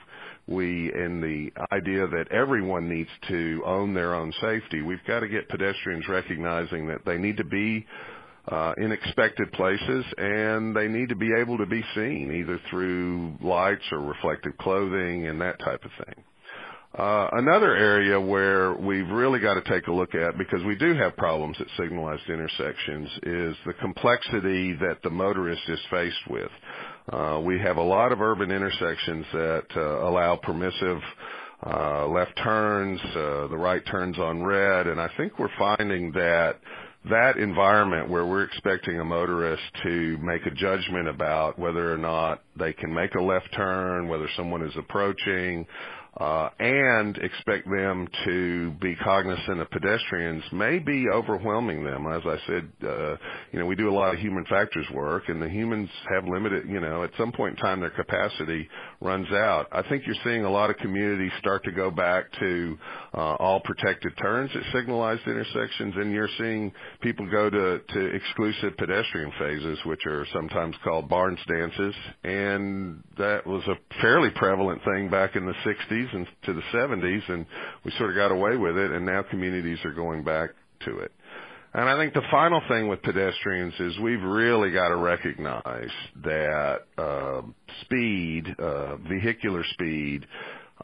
we 0.46 0.92
in 0.92 1.22
the 1.22 1.50
idea 1.74 2.06
that 2.06 2.26
everyone 2.30 2.88
needs 2.88 3.08
to 3.28 3.62
own 3.64 3.94
their 3.94 4.14
own 4.14 4.32
safety, 4.42 4.82
we've 4.82 5.04
got 5.06 5.20
to 5.20 5.28
get 5.28 5.48
pedestrians 5.48 6.06
recognizing 6.06 6.86
that 6.88 7.04
they 7.06 7.16
need 7.16 7.38
to 7.38 7.44
be 7.44 7.86
uh, 8.48 8.74
in 8.76 8.92
expected 8.92 9.50
places 9.52 10.04
and 10.18 10.76
they 10.76 10.88
need 10.88 11.08
to 11.08 11.16
be 11.16 11.30
able 11.38 11.58
to 11.58 11.66
be 11.66 11.82
seen 11.94 12.32
either 12.32 12.60
through 12.70 13.34
lights 13.40 13.84
or 13.92 14.00
reflective 14.00 14.56
clothing 14.58 15.26
and 15.26 15.40
that 15.40 15.58
type 15.60 15.82
of 15.84 16.06
thing. 16.06 16.24
Uh, 16.96 17.28
another 17.32 17.74
area 17.74 18.20
where 18.20 18.72
we've 18.74 19.08
really 19.08 19.40
got 19.40 19.54
to 19.54 19.62
take 19.62 19.88
a 19.88 19.92
look 19.92 20.14
at, 20.14 20.38
because 20.38 20.62
we 20.64 20.76
do 20.76 20.94
have 20.94 21.16
problems 21.16 21.56
at 21.58 21.66
signalized 21.76 22.28
intersections, 22.28 23.08
is 23.24 23.56
the 23.66 23.72
complexity 23.80 24.74
that 24.74 24.98
the 25.02 25.10
motorist 25.10 25.62
is 25.68 25.80
faced 25.90 26.30
with. 26.30 26.50
Uh, 27.12 27.40
we 27.42 27.58
have 27.58 27.78
a 27.78 27.82
lot 27.82 28.12
of 28.12 28.20
urban 28.20 28.52
intersections 28.52 29.26
that 29.32 29.64
uh, 29.76 30.08
allow 30.08 30.36
permissive 30.36 31.00
uh, 31.66 32.06
left 32.06 32.38
turns, 32.44 33.00
uh, 33.16 33.48
the 33.48 33.56
right 33.58 33.82
turns 33.86 34.16
on 34.18 34.44
red, 34.44 34.86
and 34.86 35.00
I 35.00 35.08
think 35.16 35.36
we're 35.36 35.48
finding 35.58 36.12
that 36.12 36.60
that 37.10 37.36
environment 37.36 38.08
where 38.08 38.24
we're 38.24 38.44
expecting 38.44 38.98
a 38.98 39.04
motorist 39.04 39.62
to 39.82 40.18
make 40.22 40.46
a 40.46 40.50
judgment 40.50 41.08
about 41.08 41.58
whether 41.58 41.92
or 41.92 41.98
not 41.98 42.42
they 42.58 42.72
can 42.72 42.92
make 42.92 43.14
a 43.14 43.22
left 43.22 43.48
turn, 43.54 44.08
whether 44.08 44.28
someone 44.36 44.62
is 44.62 44.72
approaching, 44.76 45.66
uh, 46.18 46.48
and 46.60 47.18
expect 47.18 47.68
them 47.68 48.06
to 48.24 48.70
be 48.80 48.94
cognizant 48.96 49.60
of 49.60 49.68
pedestrians 49.70 50.44
may 50.52 50.78
be 50.78 51.06
overwhelming 51.12 51.82
them. 51.82 52.06
As 52.06 52.22
I 52.24 52.36
said, 52.46 52.68
uh, 52.86 53.16
you 53.50 53.58
know, 53.58 53.66
we 53.66 53.74
do 53.74 53.90
a 53.90 53.94
lot 53.94 54.14
of 54.14 54.20
human 54.20 54.44
factors 54.44 54.86
work, 54.94 55.24
and 55.28 55.42
the 55.42 55.48
humans 55.48 55.88
have 56.14 56.24
limited, 56.28 56.68
you 56.68 56.78
know, 56.78 57.02
at 57.02 57.10
some 57.18 57.32
point 57.32 57.56
in 57.56 57.62
time 57.62 57.80
their 57.80 57.90
capacity 57.90 58.68
runs 59.00 59.30
out. 59.32 59.66
I 59.72 59.82
think 59.88 60.04
you're 60.06 60.14
seeing 60.22 60.44
a 60.44 60.50
lot 60.50 60.70
of 60.70 60.76
communities 60.76 61.32
start 61.40 61.64
to 61.64 61.72
go 61.72 61.90
back 61.90 62.26
to 62.38 62.78
uh, 63.14 63.34
all 63.34 63.60
protected 63.60 64.12
turns 64.22 64.50
at 64.54 64.62
signalized 64.72 65.26
intersections, 65.26 65.94
and 65.96 66.12
you're 66.12 66.28
seeing 66.38 66.72
people 67.00 67.28
go 67.28 67.50
to, 67.50 67.80
to 67.92 68.06
exclusive 68.14 68.76
pedestrian 68.76 69.32
phases, 69.36 69.78
which 69.84 70.06
are 70.06 70.24
sometimes 70.32 70.76
called 70.84 71.08
Barnes 71.08 71.40
dances, 71.48 71.94
and 72.22 73.02
that 73.18 73.44
was 73.44 73.64
a 73.66 73.74
fairly 74.00 74.30
prevalent 74.36 74.80
thing 74.84 75.08
back 75.10 75.34
in 75.34 75.44
the 75.44 75.54
60s 75.64 76.03
60s 76.04 76.14
and 76.14 76.26
to 76.44 76.52
the 76.52 76.62
70s, 76.72 77.28
and 77.28 77.46
we 77.84 77.92
sort 77.98 78.10
of 78.10 78.16
got 78.16 78.30
away 78.30 78.56
with 78.56 78.76
it, 78.76 78.90
and 78.90 79.06
now 79.06 79.22
communities 79.22 79.78
are 79.84 79.92
going 79.92 80.24
back 80.24 80.50
to 80.84 80.98
it. 80.98 81.12
And 81.74 81.88
I 81.88 81.96
think 82.00 82.14
the 82.14 82.22
final 82.30 82.62
thing 82.68 82.86
with 82.86 83.02
pedestrians 83.02 83.74
is 83.80 83.98
we've 83.98 84.22
really 84.22 84.70
got 84.70 84.90
to 84.90 84.96
recognize 84.96 85.90
that 86.22 86.82
uh, 86.96 87.42
speed, 87.80 88.46
uh, 88.60 88.96
vehicular 88.96 89.64
speed, 89.72 90.24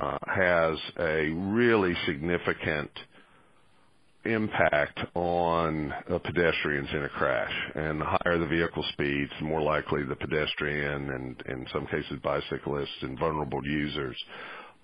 uh, 0.00 0.18
has 0.26 0.76
a 0.98 1.28
really 1.28 1.94
significant 2.06 2.90
impact 4.24 4.98
on 5.14 5.92
uh, 5.92 6.18
pedestrians 6.18 6.88
in 6.92 7.04
a 7.04 7.08
crash. 7.08 7.52
And 7.76 8.00
the 8.00 8.04
higher 8.04 8.38
the 8.38 8.46
vehicle 8.46 8.84
speeds, 8.92 9.30
the 9.38 9.46
more 9.46 9.62
likely 9.62 10.02
the 10.02 10.16
pedestrian 10.16 11.10
and 11.10 11.42
in 11.46 11.66
some 11.72 11.86
cases 11.86 12.18
bicyclists 12.22 12.96
and 13.02 13.16
vulnerable 13.18 13.64
users 13.64 14.16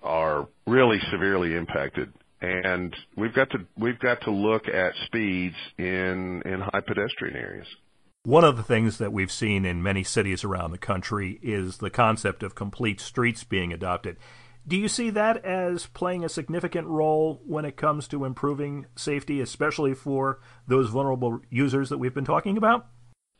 are 0.01 0.47
really 0.65 0.99
severely 1.11 1.55
impacted. 1.55 2.13
And 2.39 2.95
we've 3.15 3.33
got 3.33 3.49
to 3.51 3.59
we've 3.77 3.99
got 3.99 4.21
to 4.21 4.31
look 4.31 4.67
at 4.67 4.93
speeds 5.05 5.55
in 5.77 6.43
in 6.45 6.61
high 6.61 6.81
pedestrian 6.85 7.35
areas. 7.35 7.67
One 8.23 8.43
of 8.43 8.57
the 8.57 8.63
things 8.63 8.97
that 8.97 9.13
we've 9.13 9.31
seen 9.31 9.65
in 9.65 9.81
many 9.81 10.03
cities 10.03 10.43
around 10.43 10.71
the 10.71 10.77
country 10.77 11.39
is 11.41 11.77
the 11.77 11.89
concept 11.89 12.43
of 12.43 12.55
complete 12.55 12.99
streets 12.99 13.43
being 13.43 13.71
adopted. 13.71 14.17
Do 14.67 14.75
you 14.75 14.89
see 14.89 15.11
that 15.11 15.45
as 15.45 15.85
playing 15.85 16.25
a 16.25 16.29
significant 16.29 16.87
role 16.87 17.41
when 17.45 17.63
it 17.63 17.77
comes 17.77 18.05
to 18.09 18.25
improving 18.25 18.85
safety, 18.97 19.39
especially 19.39 19.93
for 19.93 20.41
those 20.67 20.89
vulnerable 20.89 21.39
users 21.49 21.87
that 21.87 21.99
we've 21.99 22.13
been 22.13 22.25
talking 22.25 22.57
about? 22.57 22.87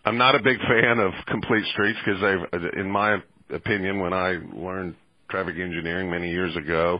I'm 0.05 0.17
not 0.17 0.35
a 0.35 0.41
big 0.41 0.59
fan 0.59 0.99
of 0.99 1.11
complete 1.25 1.65
streets 1.73 1.99
because 2.05 2.21
they've, 2.21 2.71
in 2.79 2.89
my 2.89 3.17
opinion, 3.49 3.99
when 3.99 4.13
I 4.13 4.37
learned 4.53 4.95
traffic 5.29 5.55
engineering 5.57 6.09
many 6.09 6.29
years 6.31 6.55
ago, 6.55 6.99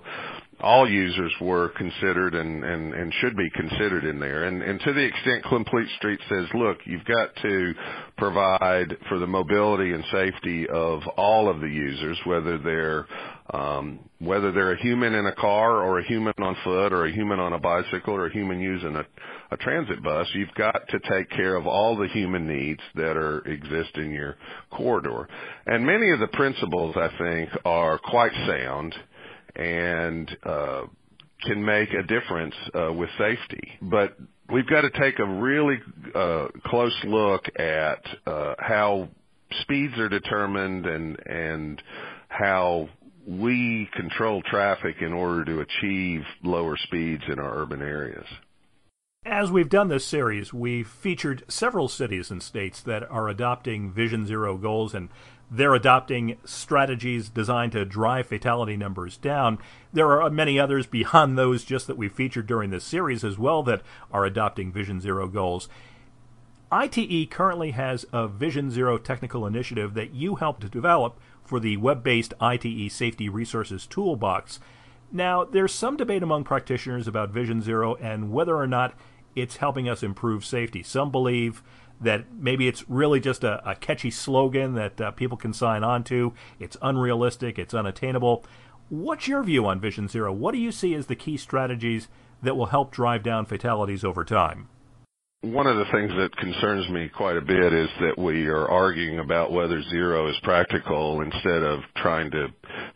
all 0.59 0.89
users 0.89 1.31
were 1.39 1.69
considered 1.69 2.33
and, 2.33 2.63
and, 2.63 2.93
and 2.93 3.13
should 3.21 3.37
be 3.37 3.49
considered 3.51 4.03
in 4.03 4.19
there. 4.19 4.45
And, 4.45 4.61
and 4.63 4.79
to 4.79 4.93
the 4.93 5.03
extent 5.03 5.43
Complete 5.43 5.87
Street 5.97 6.19
says, 6.27 6.45
look, 6.55 6.77
you've 6.85 7.05
got 7.05 7.29
to 7.43 7.73
provide 8.17 8.97
for 9.07 9.19
the 9.19 9.27
mobility 9.27 9.93
and 9.93 10.03
safety 10.11 10.67
of 10.67 11.01
all 11.15 11.49
of 11.49 11.61
the 11.61 11.67
users, 11.67 12.19
whether 12.25 12.57
they're 12.57 13.05
um, 13.53 13.99
whether 14.19 14.51
they're 14.51 14.73
a 14.73 14.81
human 14.81 15.13
in 15.13 15.25
a 15.25 15.35
car 15.35 15.83
or 15.83 15.99
a 15.99 16.07
human 16.07 16.33
on 16.37 16.55
foot 16.63 16.91
or 16.91 17.05
a 17.05 17.11
human 17.11 17.39
on 17.39 17.53
a 17.53 17.59
bicycle 17.59 18.13
or 18.13 18.27
a 18.27 18.31
human 18.31 18.59
using 18.59 18.95
a, 18.95 19.05
a 19.51 19.57
transit 19.57 20.03
bus, 20.03 20.27
you've 20.33 20.53
got 20.55 20.81
to 20.89 20.99
take 21.09 21.29
care 21.29 21.55
of 21.55 21.65
all 21.65 21.95
the 21.95 22.07
human 22.07 22.47
needs 22.47 22.81
that 22.95 23.15
are 23.15 23.39
exist 23.47 23.95
in 23.95 24.11
your 24.11 24.35
corridor. 24.71 25.27
And 25.65 25.85
many 25.85 26.11
of 26.11 26.19
the 26.19 26.27
principles, 26.27 26.95
I 26.97 27.09
think, 27.17 27.49
are 27.63 27.97
quite 27.99 28.33
sound 28.47 28.95
and 29.55 30.37
uh, 30.43 30.81
can 31.43 31.63
make 31.63 31.89
a 31.93 32.03
difference 32.03 32.55
uh, 32.73 32.91
with 32.91 33.09
safety. 33.17 33.71
But 33.81 34.17
we've 34.51 34.67
got 34.67 34.81
to 34.81 34.89
take 34.89 35.19
a 35.19 35.25
really 35.25 35.79
uh, 36.13 36.47
close 36.65 36.95
look 37.05 37.45
at 37.57 38.03
uh, 38.25 38.55
how 38.59 39.09
speeds 39.61 39.97
are 39.97 40.09
determined 40.09 40.85
and 40.85 41.17
and 41.25 41.81
how 42.29 42.89
we 43.27 43.89
control 43.93 44.41
traffic 44.41 45.01
in 45.01 45.11
order 45.11 45.43
to 45.43 45.59
achieve 45.59 46.21
lower 46.43 46.77
speeds 46.77 47.23
in 47.27 47.39
our 47.39 47.57
urban 47.57 47.81
areas. 47.81 48.25
As 49.25 49.51
we've 49.51 49.67
done 49.67 49.89
this 49.89 50.05
series, 50.05 50.53
we've 50.53 50.87
featured 50.87 51.43
several 51.49 51.89
cities 51.89 52.31
and 52.31 52.41
states 52.41 52.79
that 52.83 53.03
are 53.11 53.27
adopting 53.27 53.91
Vision 53.91 54.25
Zero 54.25 54.55
goals 54.55 54.93
and 54.93 55.09
they're 55.51 55.75
adopting 55.75 56.37
strategies 56.45 57.27
designed 57.27 57.73
to 57.73 57.83
drive 57.83 58.27
fatality 58.27 58.77
numbers 58.77 59.17
down. 59.17 59.57
There 59.91 60.21
are 60.21 60.29
many 60.29 60.57
others 60.57 60.87
beyond 60.87 61.37
those 61.37 61.65
just 61.65 61.87
that 61.87 61.97
we 61.97 62.07
featured 62.07 62.47
during 62.47 62.69
this 62.69 62.85
series 62.85 63.25
as 63.25 63.37
well 63.37 63.61
that 63.63 63.81
are 64.09 64.25
adopting 64.25 64.71
Vision 64.71 65.01
Zero 65.01 65.27
goals. 65.27 65.67
ITE 66.71 67.29
currently 67.29 67.71
has 67.71 68.05
a 68.11 68.27
Vision 68.27 68.71
Zero 68.71 68.97
technical 68.97 69.45
initiative 69.45 69.93
that 69.93 70.13
you 70.13 70.35
helped 70.35 70.61
to 70.61 70.69
develop 70.69 71.17
for 71.47 71.59
the 71.59 71.77
web 71.77 72.03
based 72.03 72.33
ITE 72.39 72.91
Safety 72.91 73.29
Resources 73.29 73.87
Toolbox. 73.87 74.59
Now, 75.11 75.45
there's 75.45 75.73
some 75.73 75.95
debate 75.95 76.21
among 76.21 76.43
practitioners 76.43 77.07
about 77.07 77.29
Vision 77.29 77.61
Zero 77.61 77.95
and 77.95 78.31
whether 78.31 78.57
or 78.57 78.67
not 78.67 78.93
it's 79.35 79.57
helping 79.57 79.87
us 79.87 80.03
improve 80.03 80.43
safety. 80.43 80.83
Some 80.83 81.11
believe 81.11 81.63
that 82.01 82.25
maybe 82.33 82.67
it's 82.67 82.87
really 82.89 83.19
just 83.19 83.43
a, 83.43 83.67
a 83.67 83.75
catchy 83.75 84.11
slogan 84.11 84.75
that 84.75 84.99
uh, 84.99 85.11
people 85.11 85.37
can 85.37 85.53
sign 85.53 85.83
on 85.83 86.03
to. 86.03 86.33
It's 86.59 86.77
unrealistic, 86.81 87.57
it's 87.57 87.73
unattainable. 87.73 88.43
What's 88.89 89.27
your 89.27 89.43
view 89.43 89.65
on 89.65 89.79
Vision 89.79 90.07
Zero? 90.07 90.31
What 90.33 90.53
do 90.53 90.59
you 90.59 90.71
see 90.71 90.93
as 90.93 91.07
the 91.07 91.15
key 91.15 91.37
strategies 91.37 92.07
that 92.41 92.57
will 92.57 92.67
help 92.67 92.91
drive 92.91 93.23
down 93.23 93.45
fatalities 93.45 94.03
over 94.03 94.23
time? 94.23 94.69
One 95.41 95.67
of 95.67 95.77
the 95.77 95.85
things 95.91 96.11
that 96.17 96.35
concerns 96.37 96.89
me 96.89 97.09
quite 97.15 97.37
a 97.37 97.41
bit 97.41 97.71
is 97.71 97.89
that 98.01 98.17
we 98.17 98.47
are 98.47 98.67
arguing 98.67 99.19
about 99.19 99.51
whether 99.51 99.83
zero 99.83 100.27
is 100.31 100.35
practical 100.41 101.21
instead 101.21 101.61
of 101.61 101.81
trying 101.97 102.31
to 102.31 102.47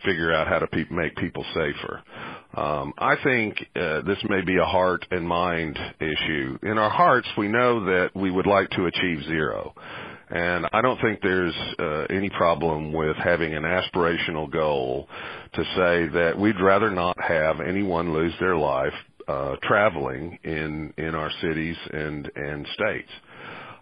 figure 0.03 0.33
out 0.33 0.47
how 0.47 0.57
to 0.57 0.65
pe- 0.65 0.89
make 0.89 1.15
people 1.17 1.45
safer. 1.53 2.01
Um, 2.55 2.93
I 2.97 3.15
think 3.23 3.63
uh, 3.75 4.01
this 4.07 4.17
may 4.27 4.41
be 4.41 4.57
a 4.57 4.65
heart 4.65 5.05
and 5.11 5.27
mind 5.27 5.77
issue. 5.99 6.57
In 6.63 6.79
our 6.79 6.89
hearts, 6.89 7.27
we 7.37 7.47
know 7.47 7.85
that 7.85 8.09
we 8.15 8.31
would 8.31 8.47
like 8.47 8.71
to 8.71 8.87
achieve 8.87 9.23
zero. 9.27 9.75
And 10.31 10.65
I 10.73 10.81
don't 10.81 10.99
think 10.99 11.19
there's 11.21 11.55
uh, 11.77 12.05
any 12.09 12.29
problem 12.31 12.91
with 12.91 13.17
having 13.17 13.53
an 13.53 13.63
aspirational 13.63 14.49
goal 14.51 15.07
to 15.53 15.63
say 15.75 16.07
that 16.07 16.39
we'd 16.39 16.59
rather 16.59 16.89
not 16.89 17.17
have 17.21 17.59
anyone 17.59 18.13
lose 18.13 18.33
their 18.39 18.55
life 18.55 18.93
Uh, 19.27 19.55
traveling 19.63 20.37
in 20.43 20.93
in 20.97 21.15
our 21.15 21.31
cities 21.41 21.77
and 21.91 22.31
and 22.35 22.67
states. 22.73 23.09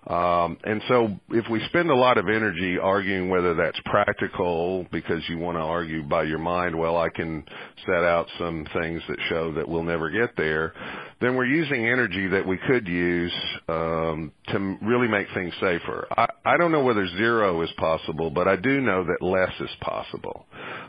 Um, 0.09 0.57
and 0.63 0.81
so 0.87 1.09
if 1.29 1.45
we 1.51 1.63
spend 1.67 1.91
a 1.91 1.95
lot 1.95 2.17
of 2.17 2.27
energy 2.27 2.79
arguing 2.81 3.29
whether 3.29 3.53
that's 3.53 3.79
practical 3.85 4.87
because 4.91 5.21
you 5.29 5.37
want 5.37 5.57
to 5.57 5.61
argue 5.61 6.01
by 6.01 6.23
your 6.23 6.39
mind, 6.39 6.77
well, 6.77 6.97
I 6.97 7.09
can 7.09 7.43
set 7.85 8.03
out 8.03 8.27
some 8.39 8.65
things 8.73 9.03
that 9.07 9.17
show 9.29 9.53
that 9.53 9.69
we'll 9.69 9.83
never 9.83 10.09
get 10.09 10.35
there, 10.35 10.73
then 11.21 11.35
we're 11.35 11.45
using 11.45 11.85
energy 11.85 12.27
that 12.27 12.47
we 12.47 12.57
could 12.57 12.87
use 12.87 13.33
um, 13.67 14.31
to 14.47 14.77
really 14.81 15.07
make 15.07 15.27
things 15.35 15.53
safer. 15.61 16.07
I, 16.17 16.27
I 16.43 16.57
don't 16.57 16.71
know 16.71 16.83
whether 16.83 17.05
zero 17.17 17.61
is 17.61 17.69
possible, 17.77 18.31
but 18.31 18.47
I 18.47 18.55
do 18.55 18.81
know 18.81 19.03
that 19.03 19.23
less 19.23 19.53
is 19.59 19.75
possible. 19.81 20.47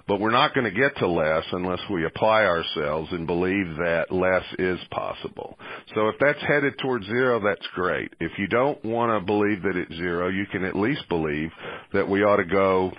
But 0.08 0.20
we're 0.20 0.30
not 0.30 0.54
going 0.54 0.64
to 0.64 0.76
get 0.76 0.96
to 0.98 1.06
less 1.06 1.44
unless 1.52 1.80
we 1.90 2.04
apply 2.04 2.44
ourselves 2.44 3.08
and 3.12 3.26
believe 3.26 3.76
that 3.76 4.06
less 4.10 4.44
is 4.58 4.78
possible. 4.90 5.58
So 5.94 6.08
if 6.08 6.16
that's 6.20 6.40
headed 6.48 6.78
towards 6.78 7.06
zero, 7.06 7.40
that's 7.40 7.66
great. 7.74 8.12
If 8.18 8.32
you 8.38 8.46
don't 8.46 8.82
want 8.84 9.09
to 9.18 9.26
believe 9.26 9.62
that 9.62 9.76
it's 9.76 9.94
zero, 9.94 10.28
you 10.28 10.46
can 10.46 10.64
at 10.64 10.76
least 10.76 11.08
believe 11.08 11.50
that 11.92 12.08
we 12.08 12.22
ought 12.22 12.36
to 12.36 12.44
go 12.44 12.92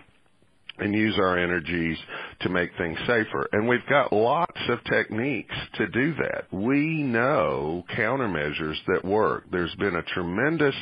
and 0.77 0.94
use 0.94 1.15
our 1.20 1.38
energies 1.38 1.98
to 2.41 2.50
make 2.50 2.72
things 2.77 2.98
safer. 3.01 3.48
And 3.51 3.68
we've 3.68 3.86
got 3.88 4.12
lots 4.12 4.60
of 4.70 4.84
techniques 4.86 5.56
to 5.75 5.88
do 5.88 6.15
that. 6.15 6.51
We 6.51 7.03
know 7.03 7.84
countermeasures 7.96 8.77
that 8.88 9.06
work. 9.06 9.46
There's 9.51 9.75
been 9.75 9.96
a 9.96 10.03
tremendous 10.03 10.75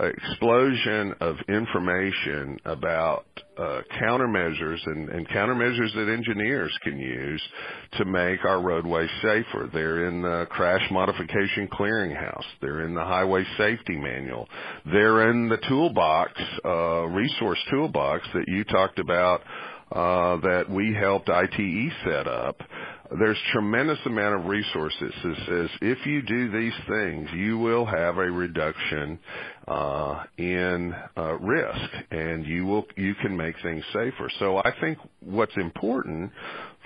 explosion 0.00 1.14
of 1.20 1.36
information 1.48 2.58
about 2.64 3.24
uh, 3.58 3.82
countermeasures 4.00 4.78
and, 4.86 5.10
and 5.10 5.28
countermeasures 5.28 5.94
that 5.94 6.10
engineers 6.10 6.72
can 6.82 6.98
use 6.98 7.42
to 7.98 8.04
make 8.06 8.44
our 8.44 8.60
roadways 8.60 9.10
safer. 9.20 9.68
They're 9.72 10.06
in 10.08 10.22
the 10.22 10.46
Crash 10.48 10.90
Modification 10.90 11.68
Clearinghouse. 11.68 12.44
They're 12.62 12.86
in 12.86 12.94
the 12.94 13.04
Highway 13.04 13.44
Safety 13.58 13.96
Manual. 13.96 14.48
They're 14.86 15.30
in 15.30 15.48
the 15.48 15.58
toolbox, 15.68 16.32
uh, 16.64 17.02
resource 17.08 17.58
toolbox 17.70 18.26
that 18.32 18.48
you 18.48 18.64
talked 18.64 18.98
about 18.98 19.42
uh, 19.92 20.40
that 20.40 20.70
we 20.70 20.94
helped 20.94 21.28
ITE 21.28 21.92
set 22.04 22.26
up 22.26 22.56
there's 23.18 23.38
tremendous 23.52 23.98
amount 24.06 24.40
of 24.40 24.46
resources 24.46 25.12
that 25.22 25.36
says 25.46 25.70
if 25.80 26.06
you 26.06 26.22
do 26.22 26.50
these 26.50 26.74
things, 26.88 27.28
you 27.34 27.58
will 27.58 27.84
have 27.84 28.16
a 28.16 28.30
reduction 28.30 29.18
uh, 29.68 30.24
in 30.38 30.94
uh, 31.16 31.38
risk, 31.38 31.90
and 32.10 32.46
you 32.46 32.66
will 32.66 32.86
you 32.96 33.14
can 33.16 33.36
make 33.36 33.54
things 33.62 33.84
safer. 33.92 34.30
So 34.38 34.58
I 34.58 34.72
think 34.80 34.98
what's 35.20 35.56
important 35.56 36.32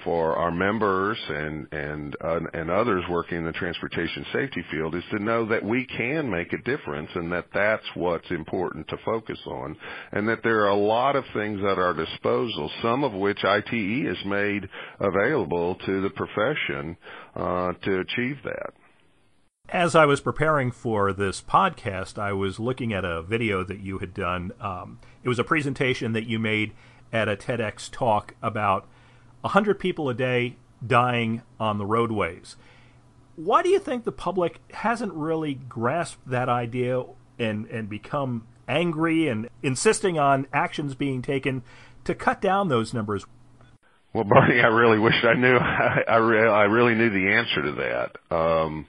for 0.06 0.36
our 0.36 0.52
members 0.52 1.18
and 1.28 1.66
and 1.72 2.16
uh, 2.22 2.38
and 2.54 2.70
others 2.70 3.02
working 3.10 3.38
in 3.38 3.44
the 3.44 3.52
transportation 3.52 4.25
safety 4.32 4.64
field 4.70 4.94
is 4.94 5.02
to 5.10 5.22
know 5.22 5.44
that 5.44 5.64
we 5.64 5.84
can 5.84 6.30
make 6.30 6.52
a 6.52 6.62
difference 6.62 7.10
and 7.16 7.32
that 7.32 7.46
that's 7.52 7.84
what's 7.94 8.30
important 8.30 8.86
to 8.86 8.96
focus 9.04 9.38
on 9.46 9.76
and 10.12 10.28
that 10.28 10.38
there 10.44 10.60
are 10.60 10.68
a 10.68 10.76
lot 10.76 11.16
of 11.16 11.25
things 11.34 11.60
at 11.60 11.78
our 11.78 11.92
disposal 11.92 12.70
some 12.80 13.02
of 13.02 13.12
which 13.12 13.44
ITE 13.44 14.06
has 14.06 14.25
made 14.25 14.68
available 15.00 15.75
to 15.84 16.00
the 16.00 16.10
profession 16.10 16.96
uh, 17.34 17.72
to 17.82 17.98
achieve 17.98 18.36
that 18.44 18.72
as 19.68 19.96
I 19.96 20.06
was 20.06 20.20
preparing 20.20 20.70
for 20.70 21.12
this 21.12 21.42
podcast, 21.42 22.18
I 22.18 22.32
was 22.32 22.60
looking 22.60 22.92
at 22.92 23.04
a 23.04 23.20
video 23.20 23.64
that 23.64 23.80
you 23.80 23.98
had 23.98 24.14
done. 24.14 24.52
Um, 24.60 25.00
it 25.25 25.28
was 25.28 25.40
a 25.40 25.44
presentation 25.44 26.12
that 26.12 26.25
you 26.25 26.38
made 26.38 26.72
at 27.12 27.28
a 27.28 27.34
TEDx 27.34 27.90
talk 27.90 28.36
about 28.40 28.86
100 29.42 29.78
people 29.78 30.08
a 30.08 30.14
day 30.14 30.56
dying 30.84 31.42
on 31.58 31.78
the 31.78 31.86
roadways. 31.86 32.56
Why 33.36 33.62
do 33.62 33.68
you 33.68 33.78
think 33.78 34.04
the 34.04 34.12
public 34.12 34.60
hasn't 34.72 35.12
really 35.12 35.54
grasped 35.54 36.28
that 36.30 36.48
idea 36.48 37.04
and, 37.38 37.66
and 37.66 37.88
become 37.88 38.46
angry 38.66 39.28
and 39.28 39.48
insisting 39.62 40.18
on 40.18 40.46
actions 40.52 40.94
being 40.94 41.22
taken 41.22 41.62
to 42.04 42.14
cut 42.14 42.40
down 42.40 42.68
those 42.68 42.94
numbers? 42.94 43.24
Well, 44.12 44.24
Barney, 44.24 44.60
I 44.60 44.68
really 44.68 44.98
wish 44.98 45.22
I 45.22 45.34
knew. 45.34 45.56
I, 45.56 46.02
I, 46.08 46.16
re- 46.16 46.48
I 46.48 46.64
really 46.64 46.94
knew 46.94 47.10
the 47.10 47.32
answer 47.34 47.62
to 47.62 47.72
that. 47.72 48.34
Um, 48.34 48.86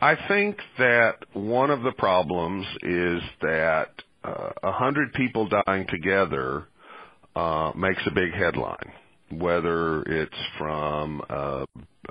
I 0.00 0.16
think 0.28 0.58
that 0.78 1.16
one 1.32 1.70
of 1.70 1.82
the 1.82 1.92
problems 1.92 2.66
is 2.82 3.22
that 3.40 3.90
uh, 4.24 4.50
a 4.62 4.66
uh, 4.68 4.72
hundred 4.72 5.12
people 5.14 5.48
dying 5.48 5.86
together 5.88 6.68
uh, 7.34 7.72
makes 7.74 8.02
a 8.06 8.10
big 8.12 8.32
headline 8.32 8.92
whether 9.38 10.02
it's 10.02 10.34
from 10.58 11.22
a, 11.28 11.64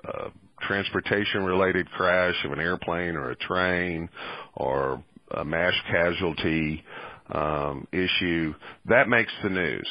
a 0.06 0.32
transportation 0.62 1.44
related 1.44 1.90
crash 1.92 2.36
of 2.46 2.52
an 2.52 2.60
airplane 2.60 3.16
or 3.16 3.32
a 3.32 3.36
train 3.36 4.10
or 4.56 5.04
a 5.32 5.46
mass 5.46 5.74
casualty 5.90 6.84
um, 7.32 7.88
issue, 7.92 8.54
that 8.86 9.08
makes 9.08 9.32
the 9.44 9.50
news. 9.50 9.88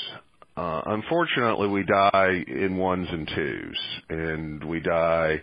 Uh, 0.56 0.82
unfortunately, 0.86 1.68
we 1.68 1.84
die 1.84 2.44
in 2.46 2.76
ones 2.76 3.06
and 3.10 3.30
twos, 3.34 3.78
and 4.10 4.64
we 4.64 4.80
die 4.80 5.40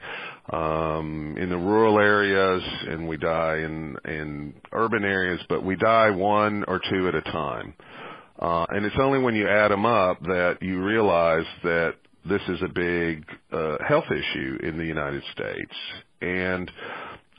um, 0.51 1.35
in 1.39 1.49
the 1.49 1.57
rural 1.57 1.97
areas, 1.97 2.61
and 2.87 3.07
we 3.07 3.17
die 3.17 3.57
in 3.57 3.97
in 4.05 4.53
urban 4.73 5.03
areas, 5.03 5.39
but 5.49 5.63
we 5.63 5.75
die 5.77 6.11
one 6.11 6.63
or 6.67 6.79
two 6.91 7.07
at 7.07 7.15
a 7.15 7.21
time. 7.21 7.73
Uh, 8.39 8.65
and 8.69 8.85
it's 8.85 8.95
only 8.99 9.19
when 9.19 9.35
you 9.35 9.47
add 9.47 9.71
them 9.71 9.85
up 9.85 10.21
that 10.23 10.57
you 10.61 10.81
realize 10.83 11.45
that 11.63 11.95
this 12.27 12.41
is 12.49 12.61
a 12.61 12.67
big 12.73 13.25
uh, 13.51 13.77
health 13.87 14.05
issue 14.11 14.59
in 14.63 14.77
the 14.77 14.85
United 14.85 15.23
States. 15.33 15.73
And 16.21 16.69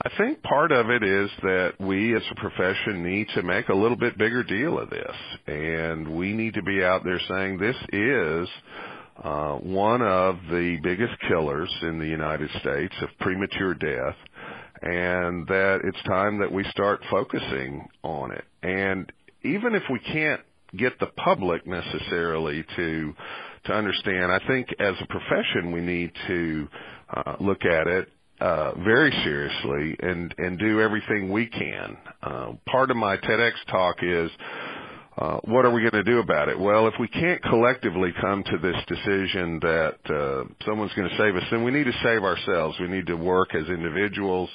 I 0.05 0.11
think 0.17 0.43
part 0.43 0.73
of 0.73 0.91
it 0.91 1.03
is 1.03 1.31
that 1.43 1.75
we 1.81 2.17
as 2.17 2.23
a 2.31 2.41
profession 2.41 3.03
need 3.03 3.29
to 3.35 3.43
make 3.43 3.69
a 3.69 3.75
little 3.75 3.97
bit 3.97 4.17
bigger 4.17 4.43
deal 4.43 4.79
of 4.79 4.91
this. 4.91 5.17
And 5.47 6.17
we 6.17 6.33
need 6.33 6.55
to 6.55 6.63
be 6.63 6.83
out 6.83 7.05
there 7.05 7.21
saying 7.29 7.59
this 7.59 7.77
is 7.93 8.49
uh, 9.23 9.55
one 9.57 10.03
of 10.03 10.37
the 10.51 10.79
biggest 10.83 11.15
killers 11.29 11.73
in 11.83 11.99
the 11.99 12.07
United 12.07 12.49
States 12.61 12.95
of 13.03 13.09
premature 13.21 13.75
death 13.75 14.17
and 14.81 15.47
that 15.49 15.81
it's 15.85 16.03
time 16.05 16.39
that 16.39 16.53
we 16.53 16.65
start 16.71 17.01
focusing 17.11 17.89
on 18.03 18.33
it. 18.33 18.45
And 18.63 19.11
even 19.43 19.75
if 19.75 19.83
we 19.91 19.99
can't 19.99 20.41
get 20.77 20.99
the 21.01 21.07
public 21.07 21.67
necessarily 21.67 22.65
to 22.77 23.15
to 23.65 23.73
understand. 23.73 24.33
I 24.33 24.41
think 24.47 24.69
as 24.79 24.95
a 25.01 25.07
profession 25.07 25.73
we 25.73 25.81
need 25.81 26.13
to 26.27 26.69
uh, 27.15 27.37
look 27.41 27.65
at 27.65 27.87
it 27.87 28.09
uh, 28.41 28.73
very 28.85 29.11
seriously 29.25 29.97
and 30.01 30.35
and 30.39 30.59
do 30.59 30.81
everything 30.81 31.31
we 31.31 31.47
can. 31.47 31.97
Uh, 32.23 32.53
part 32.67 32.91
of 32.91 32.97
my 32.97 33.17
TEDx 33.17 33.53
talk 33.71 33.97
is 34.03 34.31
uh, 35.19 35.39
what 35.45 35.65
are 35.65 35.73
we 35.73 35.81
going 35.81 36.05
to 36.05 36.05
do 36.05 36.21
about 36.21 36.49
it? 36.49 36.59
Well, 36.59 36.87
if 36.87 36.95
we 37.01 37.09
can't 37.09 37.43
collectively 37.43 38.13
come 38.21 38.45
to 38.45 38.59
this 38.59 38.77
decision 38.87 39.59
that 39.61 39.97
uh, 40.09 40.45
someone's 40.65 40.93
going 40.95 41.09
to 41.09 41.17
save 41.17 41.35
us, 41.35 41.43
then 41.51 41.65
we 41.65 41.73
need 41.73 41.85
to 41.85 41.99
save 42.05 42.23
ourselves. 42.23 42.79
We 42.79 42.87
need 42.87 43.07
to 43.09 43.17
work 43.17 43.53
as 43.53 43.67
individuals 43.67 44.49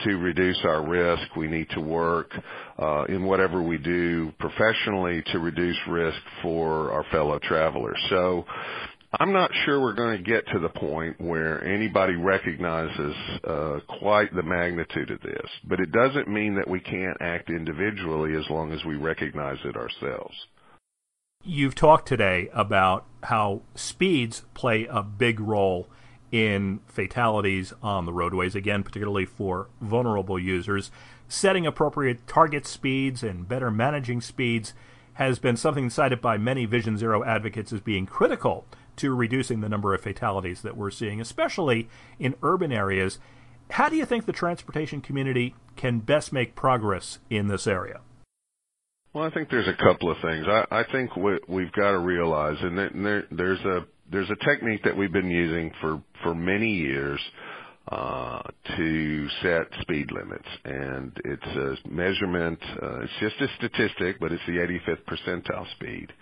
to 0.00 0.16
reduce 0.16 0.58
our 0.64 0.84
risk. 0.84 1.36
We 1.36 1.46
need 1.46 1.70
to 1.70 1.80
work 1.80 2.32
uh, 2.78 3.04
in 3.04 3.26
whatever 3.26 3.62
we 3.62 3.78
do 3.78 4.32
professionally 4.40 5.22
to 5.32 5.38
reduce 5.38 5.78
risk 5.88 6.18
for 6.42 6.90
our 6.90 7.04
fellow 7.12 7.38
travelers. 7.38 7.98
So 8.10 8.44
I'm 9.12 9.32
not 9.32 9.50
sure 9.64 9.80
we're 9.80 9.94
going 9.94 10.18
to 10.18 10.22
get 10.22 10.46
to 10.52 10.58
the 10.58 10.68
point 10.68 11.18
where 11.18 11.64
anybody 11.64 12.14
recognizes 12.14 13.14
uh, 13.42 13.78
quite 14.00 14.34
the 14.34 14.42
magnitude 14.42 15.10
of 15.10 15.20
this, 15.22 15.50
but 15.64 15.80
it 15.80 15.90
doesn't 15.92 16.28
mean 16.28 16.56
that 16.56 16.68
we 16.68 16.80
can't 16.80 17.16
act 17.20 17.48
individually 17.48 18.36
as 18.36 18.50
long 18.50 18.70
as 18.72 18.84
we 18.84 18.96
recognize 18.96 19.56
it 19.64 19.76
ourselves. 19.76 20.34
You've 21.42 21.74
talked 21.74 22.06
today 22.06 22.50
about 22.52 23.06
how 23.22 23.62
speeds 23.74 24.44
play 24.52 24.86
a 24.90 25.02
big 25.02 25.40
role 25.40 25.88
in 26.30 26.80
fatalities 26.86 27.72
on 27.82 28.04
the 28.04 28.12
roadways, 28.12 28.54
again, 28.54 28.82
particularly 28.82 29.24
for 29.24 29.68
vulnerable 29.80 30.38
users. 30.38 30.90
Setting 31.28 31.66
appropriate 31.66 32.26
target 32.26 32.66
speeds 32.66 33.22
and 33.22 33.48
better 33.48 33.70
managing 33.70 34.20
speeds 34.20 34.74
has 35.14 35.38
been 35.38 35.56
something 35.56 35.88
cited 35.88 36.20
by 36.20 36.36
many 36.36 36.66
Vision 36.66 36.98
Zero 36.98 37.24
advocates 37.24 37.72
as 37.72 37.80
being 37.80 38.04
critical 38.04 38.66
to 38.98 39.14
reducing 39.14 39.60
the 39.60 39.68
number 39.68 39.94
of 39.94 40.02
fatalities 40.02 40.62
that 40.62 40.76
we're 40.76 40.90
seeing, 40.90 41.20
especially 41.20 41.88
in 42.18 42.34
urban 42.42 42.72
areas. 42.72 43.18
How 43.70 43.88
do 43.88 43.96
you 43.96 44.06
think 44.06 44.26
the 44.26 44.32
transportation 44.32 45.00
community 45.00 45.54
can 45.76 46.00
best 46.00 46.32
make 46.32 46.54
progress 46.54 47.18
in 47.28 47.48
this 47.48 47.66
area? 47.66 48.00
Well, 49.12 49.24
I 49.24 49.30
think 49.30 49.50
there's 49.50 49.68
a 49.68 49.82
couple 49.82 50.10
of 50.10 50.18
things. 50.22 50.46
I, 50.46 50.64
I 50.70 50.84
think 50.92 51.16
what 51.16 51.48
we've 51.48 51.72
got 51.72 51.92
to 51.92 51.98
realize, 51.98 52.56
and 52.60 52.78
there, 53.04 53.24
there's 53.30 53.60
a 53.60 53.86
there's 54.10 54.30
a 54.30 54.44
technique 54.44 54.84
that 54.84 54.96
we've 54.96 55.12
been 55.12 55.30
using 55.30 55.70
for 55.80 56.02
for 56.22 56.34
many 56.34 56.70
years 56.70 57.20
uh, 57.90 58.42
to 58.76 59.28
set 59.42 59.66
speed 59.80 60.10
limits, 60.12 60.48
and 60.64 61.12
it's 61.24 61.42
a 61.42 61.88
measurement. 61.88 62.58
Uh, 62.82 63.00
it's 63.00 63.12
just 63.20 63.40
a 63.40 63.48
statistic, 63.56 64.20
but 64.20 64.30
it's 64.30 64.42
the 64.46 64.52
85th 64.52 65.04
percentile 65.06 65.70
speed. 65.72 66.12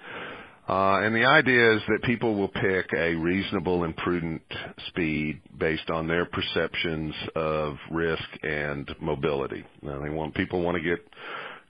Uh, 0.69 0.99
and 1.03 1.15
the 1.15 1.25
idea 1.25 1.77
is 1.77 1.83
that 1.89 2.03
people 2.03 2.35
will 2.35 2.49
pick 2.49 2.93
a 2.97 3.15
reasonable 3.15 3.85
and 3.85 3.97
prudent 3.97 4.43
speed 4.89 5.41
based 5.59 5.91
on 5.91 6.09
their 6.09 6.25
perceptions 6.25 7.15
of 7.37 7.77
risk 7.93 8.25
and 8.43 8.91
mobility. 9.01 9.65
Now, 9.81 10.01
they 10.01 10.11
want 10.11 10.35
people 10.35 10.63
want 10.63 10.77
to 10.77 10.83
get 10.83 10.99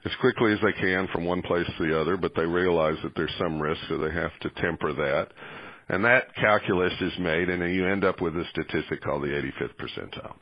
as 0.03 0.11
quickly 0.19 0.51
as 0.51 0.59
they 0.63 0.73
can 0.73 1.07
from 1.13 1.25
one 1.25 1.43
place 1.43 1.67
to 1.77 1.87
the 1.87 1.99
other, 1.99 2.17
but 2.17 2.33
they 2.35 2.45
realize 2.45 2.97
that 3.03 3.13
there's 3.15 3.33
some 3.37 3.61
risk, 3.61 3.81
so 3.87 3.99
they 3.99 4.11
have 4.11 4.31
to 4.41 4.49
temper 4.61 4.93
that. 4.93 5.27
And 5.89 6.03
that 6.03 6.33
calculus 6.35 6.93
is 6.99 7.13
made, 7.19 7.49
and 7.49 7.61
then 7.61 7.69
you 7.69 7.87
end 7.87 8.03
up 8.03 8.19
with 8.19 8.35
a 8.35 8.43
statistic 8.51 9.01
called 9.03 9.23
the 9.23 9.27
85th 9.27 9.75
percentile. 9.77 10.35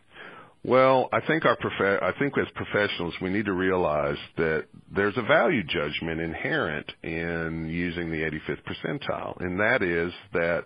Well, 0.68 1.10
I 1.14 1.20
think 1.22 1.46
our 1.46 1.56
prof- 1.58 2.02
I 2.02 2.12
think 2.18 2.36
as 2.40 2.48
professionals 2.56 3.14
we 3.22 3.30
need 3.30 3.46
to 3.46 3.54
realize 3.54 4.18
that 4.38 4.66
there's 4.96 5.16
a 5.16 5.22
value 5.22 5.62
judgment 5.64 6.20
inherent 6.20 6.92
in 7.04 7.70
using 7.70 8.10
the 8.10 8.24
85th 8.24 8.64
percentile, 8.64 9.40
and 9.42 9.60
that 9.60 9.84
is 9.84 10.12
that 10.34 10.64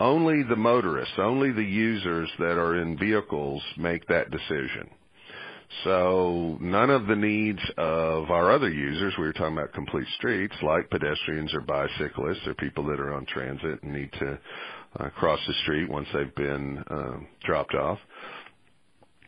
only 0.00 0.42
the 0.44 0.56
motorists, 0.56 1.12
only 1.18 1.52
the 1.52 1.62
users 1.62 2.30
that 2.38 2.56
are 2.56 2.80
in 2.80 2.96
vehicles 2.96 3.62
make 3.76 4.06
that 4.06 4.30
decision. 4.30 4.88
So 5.84 6.56
none 6.60 6.88
of 6.88 7.06
the 7.06 7.16
needs 7.16 7.60
of 7.76 8.30
our 8.30 8.50
other 8.50 8.70
users, 8.70 9.12
we 9.18 9.24
were 9.24 9.34
talking 9.34 9.58
about 9.58 9.74
complete 9.74 10.08
streets, 10.16 10.54
like 10.62 10.88
pedestrians 10.88 11.52
or 11.52 11.60
bicyclists 11.60 12.46
or 12.46 12.54
people 12.54 12.84
that 12.86 12.98
are 12.98 13.12
on 13.12 13.26
transit 13.26 13.82
and 13.82 13.92
need 13.92 14.12
to 14.20 14.38
uh, 15.00 15.10
cross 15.10 15.40
the 15.46 15.54
street 15.64 15.90
once 15.90 16.08
they've 16.14 16.34
been 16.34 16.78
uh, 16.90 17.18
dropped 17.44 17.74
off. 17.74 17.98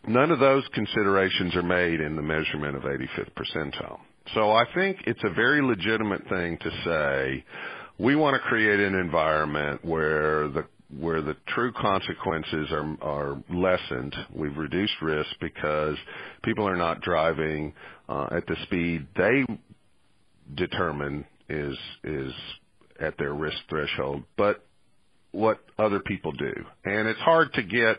None 0.06 0.30
of 0.30 0.38
those 0.38 0.64
considerations 0.74 1.56
are 1.56 1.62
made 1.62 2.00
in 2.00 2.16
the 2.16 2.22
measurement 2.22 2.76
of 2.76 2.82
85th 2.82 3.30
percentile. 3.36 4.00
So 4.34 4.52
I 4.52 4.64
think 4.74 4.98
it's 5.06 5.22
a 5.24 5.30
very 5.30 5.62
legitimate 5.62 6.28
thing 6.28 6.58
to 6.58 6.70
say 6.84 7.44
we 7.98 8.16
want 8.16 8.34
to 8.34 8.40
create 8.40 8.80
an 8.80 8.94
environment 8.94 9.84
where 9.84 10.48
the 10.48 10.66
where 11.00 11.22
the 11.22 11.36
true 11.48 11.72
consequences 11.72 12.68
are 12.70 12.96
are 13.02 13.42
lessened. 13.50 14.14
We've 14.34 14.56
reduced 14.56 14.94
risk 15.02 15.30
because 15.40 15.96
people 16.42 16.68
are 16.68 16.76
not 16.76 17.00
driving 17.00 17.74
uh, 18.08 18.28
at 18.30 18.46
the 18.46 18.56
speed 18.64 19.06
they 19.16 19.44
determine 20.54 21.24
is 21.48 21.76
is 22.02 22.32
at 23.00 23.16
their 23.18 23.34
risk 23.34 23.58
threshold, 23.68 24.22
but 24.36 24.64
what 25.32 25.58
other 25.78 26.00
people 26.00 26.32
do. 26.32 26.52
And 26.84 27.08
it's 27.08 27.20
hard 27.20 27.52
to 27.54 27.62
get 27.62 27.96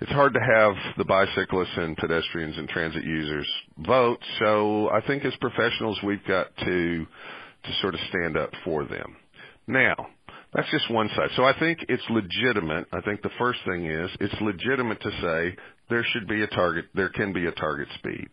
it's 0.00 0.12
hard 0.12 0.34
to 0.34 0.40
have 0.40 0.74
the 0.96 1.04
bicyclists 1.04 1.76
and 1.76 1.96
pedestrians 1.96 2.56
and 2.56 2.68
transit 2.68 3.04
users 3.04 3.48
vote. 3.78 4.18
So 4.38 4.90
I 4.90 5.00
think 5.06 5.24
as 5.24 5.34
professionals 5.40 5.98
we've 6.04 6.24
got 6.26 6.48
to 6.64 7.06
to 7.64 7.72
sort 7.82 7.94
of 7.94 8.00
stand 8.08 8.36
up 8.38 8.50
for 8.64 8.84
them. 8.84 9.16
Now, 9.66 9.94
that's 10.54 10.70
just 10.70 10.90
one 10.90 11.08
side. 11.14 11.28
So 11.36 11.44
I 11.44 11.58
think 11.58 11.84
it's 11.88 12.02
legitimate. 12.10 12.86
I 12.92 13.00
think 13.02 13.22
the 13.22 13.30
first 13.38 13.60
thing 13.66 13.86
is 13.86 14.10
it's 14.20 14.34
legitimate 14.40 15.00
to 15.02 15.10
say 15.22 15.56
there 15.90 16.04
should 16.12 16.26
be 16.26 16.42
a 16.42 16.46
target, 16.48 16.86
there 16.94 17.10
can 17.10 17.32
be 17.32 17.46
a 17.46 17.52
target 17.52 17.88
speed. 17.98 18.28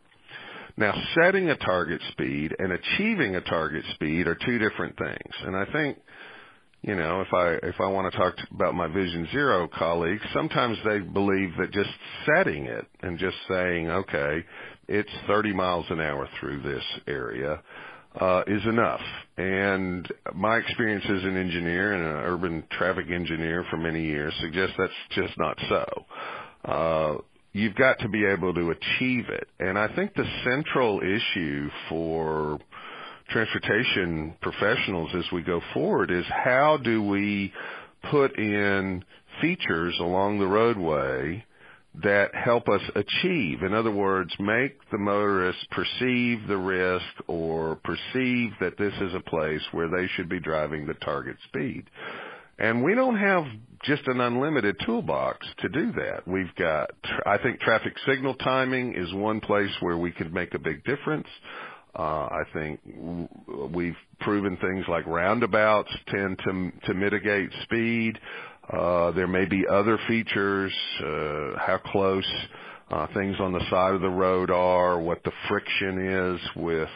Now, 0.78 0.94
setting 1.16 1.50
a 1.50 1.58
target 1.58 2.02
speed 2.12 2.56
and 2.58 2.72
achieving 2.72 3.36
a 3.36 3.42
target 3.42 3.84
speed 3.96 4.28
are 4.28 4.36
two 4.46 4.60
different 4.60 4.98
things. 4.98 5.34
And 5.44 5.56
I 5.56 5.66
think, 5.72 5.98
you 6.88 6.96
know, 6.96 7.20
if 7.20 7.34
I 7.34 7.68
if 7.68 7.76
I 7.82 7.88
want 7.88 8.10
to 8.12 8.18
talk 8.18 8.34
about 8.50 8.74
my 8.74 8.88
Vision 8.88 9.28
Zero 9.34 9.68
colleagues, 9.68 10.22
sometimes 10.34 10.78
they 10.86 11.00
believe 11.00 11.52
that 11.60 11.72
just 11.72 11.90
setting 12.26 12.66
it 12.66 12.86
and 13.02 13.20
just 13.20 13.36
saying, 13.50 13.90
okay, 13.90 14.46
it's 14.88 15.10
30 15.28 15.54
miles 15.54 15.86
an 15.90 16.00
hour 16.00 16.30
through 16.40 16.62
this 16.62 16.84
area 17.06 17.62
uh, 18.22 18.44
is 18.48 18.64
enough. 18.66 19.02
And 19.36 20.08
my 20.34 20.58
experience 20.60 21.04
as 21.04 21.24
an 21.26 21.36
engineer 21.36 21.92
and 21.92 22.04
an 22.04 22.24
urban 22.24 22.64
traffic 22.72 23.08
engineer 23.12 23.66
for 23.70 23.76
many 23.76 24.04
years 24.06 24.34
suggests 24.40 24.76
that's 24.78 24.94
just 25.12 25.38
not 25.38 25.58
so. 25.68 26.06
Uh, 26.64 27.18
you've 27.52 27.76
got 27.76 28.00
to 28.00 28.08
be 28.08 28.26
able 28.26 28.54
to 28.54 28.70
achieve 28.72 29.26
it. 29.28 29.50
And 29.60 29.78
I 29.78 29.94
think 29.94 30.14
the 30.14 30.26
central 30.46 31.02
issue 31.02 31.70
for 31.90 32.60
transportation 33.30 34.36
professionals 34.42 35.10
as 35.16 35.26
we 35.32 35.42
go 35.42 35.62
forward 35.74 36.12
is 36.12 36.26
how 36.30 36.78
do 36.78 37.04
we 37.04 37.52
put 38.10 38.38
in 38.38 39.04
features 39.42 39.96
along 40.00 40.40
the 40.40 40.48
roadway 40.48 41.44
that 42.04 42.34
help 42.36 42.70
us 42.70 42.82
achieve. 42.96 43.64
In 43.64 43.74
other 43.74 43.92
words, 43.92 44.32
make 44.40 44.78
the 44.92 44.98
motorist 44.98 45.68
perceive 45.72 46.48
the 46.48 46.58
risk 46.58 47.06
or 47.28 47.80
perceive 47.84 48.52
that 48.60 48.78
this 48.78 48.94
is 49.02 49.14
a 49.16 49.30
place 49.30 49.62
where 49.72 49.90
they 49.90 50.08
should 50.16 50.30
be 50.30 50.40
driving 50.40 50.86
the 50.86 50.94
target 50.96 51.38
speed. 51.48 51.86
And 52.60 52.84
we 52.84 52.96
don't 52.96 53.18
have 53.18 53.46
just 53.84 54.04
an 54.08 54.20
unlimited 54.20 54.76
toolbox 54.86 55.46
to 55.60 55.70
do 55.70 55.92
that. 55.94 56.28
We've 56.28 56.54
got, 56.56 56.92
I 57.26 57.38
think 57.38 57.60
traffic 57.60 57.94
signal 58.08 58.36
timing 58.36 58.96
is 58.96 59.14
one 59.14 59.40
place 59.40 59.72
where 59.80 59.98
we 59.98 60.12
could 60.12 60.34
make 60.34 60.54
a 60.54 60.60
big 60.60 60.84
difference. 60.84 61.28
Uh, 61.98 62.30
I 62.30 62.44
think 62.54 62.80
we've 63.74 63.96
proven 64.20 64.56
things 64.58 64.86
like 64.88 65.08
roundabouts 65.08 65.90
tend 66.10 66.38
to 66.46 66.72
to 66.86 66.94
mitigate 66.94 67.50
speed. 67.64 68.20
Uh, 68.72 69.12
there 69.12 69.28
may 69.28 69.46
be 69.46 69.66
other 69.68 69.98
features, 70.08 70.74
uh, 71.00 71.58
how 71.58 71.80
close 71.86 72.28
uh, 72.92 73.08
things 73.14 73.36
on 73.40 73.54
the 73.54 73.64
side 73.70 73.96
of 73.96 74.02
the 74.02 74.10
road 74.10 74.52
are, 74.52 75.00
what 75.00 75.24
the 75.24 75.32
friction 75.48 76.36
is 76.36 76.42
with 76.56 76.90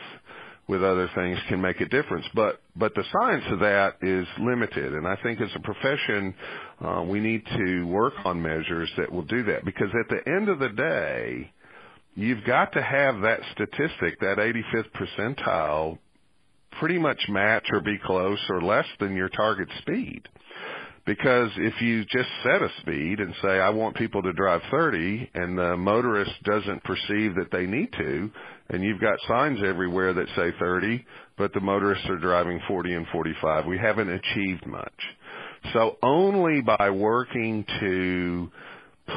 with 0.68 0.84
other 0.84 1.10
things 1.16 1.38
can 1.50 1.60
make 1.60 1.82
a 1.82 1.86
difference. 1.88 2.26
But 2.36 2.62
but 2.76 2.94
the 2.94 3.04
science 3.12 3.46
of 3.50 3.60
that 3.60 3.96
is 4.02 4.28
limited, 4.40 4.94
and 4.94 5.08
I 5.08 5.16
think 5.24 5.42
as 5.42 5.50
a 5.56 5.60
profession, 5.60 6.36
uh, 6.80 7.04
we 7.08 7.20
need 7.20 7.44
to 7.58 7.84
work 7.86 8.14
on 8.24 8.42
measures 8.42 8.90
that 8.98 9.12
will 9.12 9.24
do 9.24 9.44
that. 9.46 9.66
Because 9.66 9.90
at 10.00 10.10
the 10.10 10.32
end 10.32 10.48
of 10.48 10.60
the 10.60 10.70
day, 10.70 11.52
you've 12.16 12.44
got 12.46 12.74
to 12.74 12.82
have 12.82 13.22
that 13.22 13.40
statistic, 13.54 14.20
that 14.20 14.38
85th 14.38 14.92
percentile, 14.92 15.98
pretty 16.80 16.98
much 16.98 17.20
match 17.30 17.68
or 17.72 17.82
be 17.82 17.98
close 18.06 18.40
or 18.50 18.62
less 18.62 18.86
than 19.00 19.16
your 19.16 19.30
target 19.30 19.68
speed. 19.80 20.28
Because 21.06 21.50
if 21.58 21.82
you 21.82 22.04
just 22.06 22.30
set 22.44 22.62
a 22.62 22.70
speed 22.82 23.20
and 23.20 23.34
say, 23.42 23.60
I 23.60 23.70
want 23.70 23.96
people 23.96 24.22
to 24.22 24.34
drive 24.34 24.62
30 24.70 25.32
and 25.34 25.58
the 25.58 25.76
motorist 25.76 26.32
doesn't 26.44 26.84
perceive 26.84 27.36
that 27.36 27.50
they 27.52 27.66
need 27.66 27.92
to, 27.94 28.30
and 28.70 28.84
you've 28.84 29.02
got 29.02 29.18
signs 29.28 29.60
everywhere 29.66 30.14
that 30.14 30.28
say 30.36 30.52
30, 30.60 31.04
but 31.38 31.54
the 31.54 31.60
motorists 31.60 32.08
are 32.08 32.20
driving 32.20 32.62
40 32.68 32.94
and 32.94 33.08
45, 33.12 33.66
we 33.66 33.80
haven't 33.80 34.10
achieved 34.10 34.66
much. 34.68 34.94
So 35.74 35.98
only 36.04 36.62
by 36.62 36.92
working 36.92 37.66
to 37.80 38.52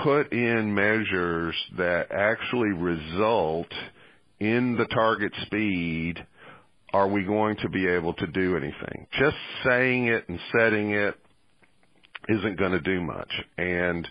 put 0.05 0.33
in 0.33 0.75
measures 0.75 1.57
that 1.79 2.13
actually 2.13 2.73
result 2.73 3.73
in 4.39 4.77
the 4.77 4.85
target 4.85 5.33
speed 5.47 6.25
are 6.93 7.09
we 7.09 7.25
going 7.25 7.57
to 7.57 7.69
be 7.71 7.89
able 7.89 8.13
to 8.13 8.27
do 8.29 8.57
anything. 8.57 9.07
Just 9.19 9.37
saying 9.65 10.07
it 10.07 10.29
and 10.29 10.39
setting 10.57 10.91
it 10.91 11.15
isn't 12.29 12.59
going 12.59 12.73
to 12.73 12.81
do 12.81 13.01
much. 13.01 13.31
And 13.57 14.07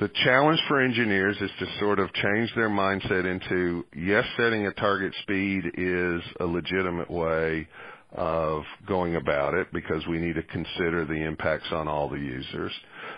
the 0.00 0.10
challenge 0.24 0.60
for 0.68 0.82
engineers 0.82 1.36
is 1.40 1.50
to 1.60 1.66
sort 1.78 2.00
of 2.00 2.12
change 2.12 2.50
their 2.56 2.68
mindset 2.68 3.24
into, 3.24 3.84
yes, 3.96 4.24
setting 4.36 4.66
a 4.66 4.72
target 4.72 5.14
speed 5.22 5.64
is 5.78 6.20
a 6.40 6.44
legitimate 6.44 7.10
way 7.10 7.68
of 8.12 8.62
going 8.86 9.16
about 9.16 9.54
it 9.54 9.66
because 9.72 10.06
we 10.06 10.18
need 10.18 10.36
to 10.36 10.42
consider 10.44 11.04
the 11.04 11.22
impacts 11.24 11.66
on 11.72 11.88
all 11.88 12.08
the 12.08 12.18
users. 12.18 12.72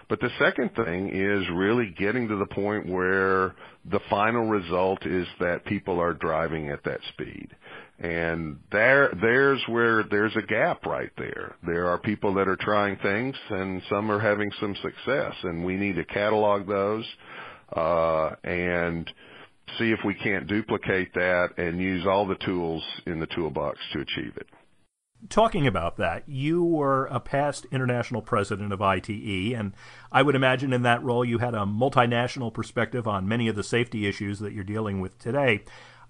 But 0.09 0.20
the 0.20 0.31
second 0.38 0.70
thing 0.74 1.11
is 1.11 1.44
really 1.55 1.94
getting 1.98 2.29
to 2.29 2.37
the 2.37 2.46
point 2.46 2.88
where 2.88 3.55
the 3.90 4.01
final 4.09 4.46
result 4.46 5.07
is 5.07 5.27
that 5.40 5.64
people 5.66 6.01
are 6.01 6.14
driving 6.14 6.70
at 6.70 6.83
that 6.85 7.01
speed. 7.12 7.48
And 8.01 8.59
there, 8.72 9.12
there's 9.20 9.62
where 9.68 10.05
there's 10.05 10.37
a 10.37 10.46
gap 10.46 10.87
right 10.87 11.11
there. 11.18 11.55
There 11.66 11.88
are 11.88 11.98
people 11.98 12.35
that 12.35 12.48
are 12.48 12.57
trying 12.57 12.96
things 12.96 13.37
and 13.51 13.83
some 13.90 14.11
are 14.11 14.20
having 14.20 14.51
some 14.61 14.74
success 14.83 15.35
and 15.42 15.64
we 15.64 15.77
need 15.77 15.96
to 15.96 16.05
catalog 16.05 16.66
those, 16.66 17.05
uh, 17.77 18.31
and 18.44 19.11
see 19.79 19.90
if 19.90 19.98
we 20.05 20.14
can't 20.14 20.46
duplicate 20.46 21.12
that 21.14 21.51
and 21.59 21.79
use 21.79 22.07
all 22.07 22.27
the 22.27 22.37
tools 22.37 22.83
in 23.07 23.20
the 23.20 23.27
toolbox 23.27 23.79
to 23.92 24.01
achieve 24.01 24.33
it. 24.37 24.46
Talking 25.29 25.67
about 25.67 25.97
that, 25.97 26.29
you 26.29 26.63
were 26.63 27.07
a 27.07 27.19
past 27.19 27.67
international 27.73 28.23
president 28.23 28.73
of 28.73 28.81
ITE, 28.81 29.53
and 29.53 29.75
I 30.13 30.23
would 30.23 30.37
imagine 30.37 30.73
in 30.73 30.83
that 30.83 31.03
role 31.03 31.25
you 31.25 31.39
had 31.39 31.55
a 31.55 31.67
multinational 31.67 32.55
perspective 32.55 33.09
on 33.09 33.27
many 33.27 33.49
of 33.49 33.57
the 33.57 33.65
safety 33.65 34.07
issues 34.07 34.39
that 34.39 34.53
you're 34.53 34.63
dealing 34.63 35.01
with 35.01 35.19
today. 35.19 35.65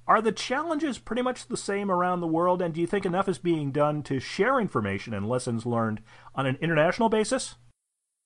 Are 0.07 0.21
the 0.21 0.31
challenges 0.31 0.99
pretty 0.99 1.23
much 1.23 1.47
the 1.47 1.57
same 1.57 1.91
around 1.91 2.21
the 2.21 2.27
world, 2.27 2.61
and 2.61 2.75
do 2.75 2.83
you 2.83 2.87
think 2.87 3.07
enough 3.07 3.29
is 3.29 3.39
being 3.39 3.73
done 3.73 4.03
to 4.05 4.21
share 4.21 4.61
information 4.61 5.15
and 5.15 5.27
lessons 5.27 5.65
learned 5.65 6.03
on 6.35 6.45
an 6.45 6.59
international 6.61 7.09
basis? 7.09 7.57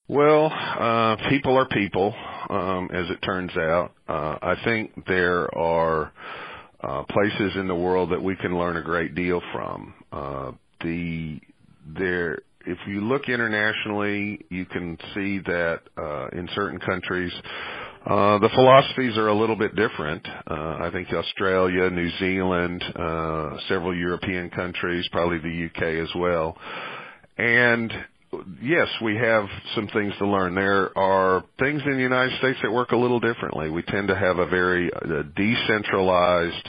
Well, 0.09 0.47
uh, 0.53 1.17
people 1.29 1.57
are 1.57 1.67
people, 1.67 2.13
um, 2.51 2.91
as 2.93 3.09
it 3.09 3.23
turns 3.23 3.57
out. 3.57 3.93
Uh, 4.09 4.37
I 4.43 4.57
think 4.65 5.07
there 5.07 5.57
are 5.57 6.13
uh, 6.83 7.05
places 7.05 7.53
in 7.57 7.69
the 7.69 7.75
world 7.75 8.11
that 8.11 8.23
we 8.23 8.35
can 8.35 8.59
learn 8.59 8.77
a 8.77 8.83
great 8.83 9.15
deal 9.15 9.41
from. 9.53 9.95
Uh, 10.11 10.53
the 10.83 11.41
there, 11.99 12.39
if 12.67 12.79
you 12.87 13.01
look 13.01 13.29
internationally, 13.29 14.45
you 14.51 14.65
can 14.67 14.97
see 15.15 15.41
that 15.41 15.81
uh, 15.99 16.29
in 16.29 16.49
certain 16.55 16.79
countries 16.79 17.33
Uh, 18.05 18.39
the 18.39 18.49
philosophies 18.49 19.17
are 19.17 19.29
a 19.29 19.35
little 19.35 19.55
bit 19.55 19.77
different. 19.77 20.27
Uh, 20.51 20.55
I 20.81 20.91
think 20.93 21.09
Australia, 21.13 21.89
New 21.89 22.11
Zealand, 22.19 22.83
uh, 22.97 23.57
several 23.69 23.97
European 23.97 24.51
countries, 24.51 25.07
probably 25.13 25.39
the 25.39 25.67
UK 25.67 26.03
as 26.03 26.13
well. 26.17 26.57
And 27.39 27.93
yes, 28.61 28.89
we 29.03 29.17
have 29.17 29.45
some 29.77 29.87
things 29.89 30.13
to 30.19 30.27
learn. 30.27 30.57
There 30.57 30.97
are 30.99 31.45
things 31.61 31.81
in 31.87 31.93
the 31.93 32.03
United 32.03 32.37
States 32.39 32.59
that 32.63 32.73
work 32.73 32.91
a 32.91 32.97
little 32.97 33.21
differently. 33.21 33.71
We 33.71 33.83
tend 33.83 34.09
to 34.09 34.17
have 34.17 34.39
a 34.39 34.47
very 34.47 34.91
uh, 34.93 35.23
decentralized 35.37 36.69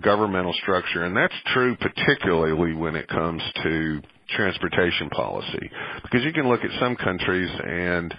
governmental 0.00 0.52
structure, 0.62 1.04
and 1.04 1.16
that's 1.16 1.34
true 1.52 1.76
particularly 1.76 2.74
when 2.74 2.96
it 2.96 3.08
comes 3.08 3.42
to 3.62 4.00
transportation 4.30 5.10
policy 5.10 5.70
because 6.02 6.24
you 6.24 6.32
can 6.32 6.48
look 6.48 6.64
at 6.64 6.70
some 6.80 6.96
countries 6.96 7.50
and 7.62 8.14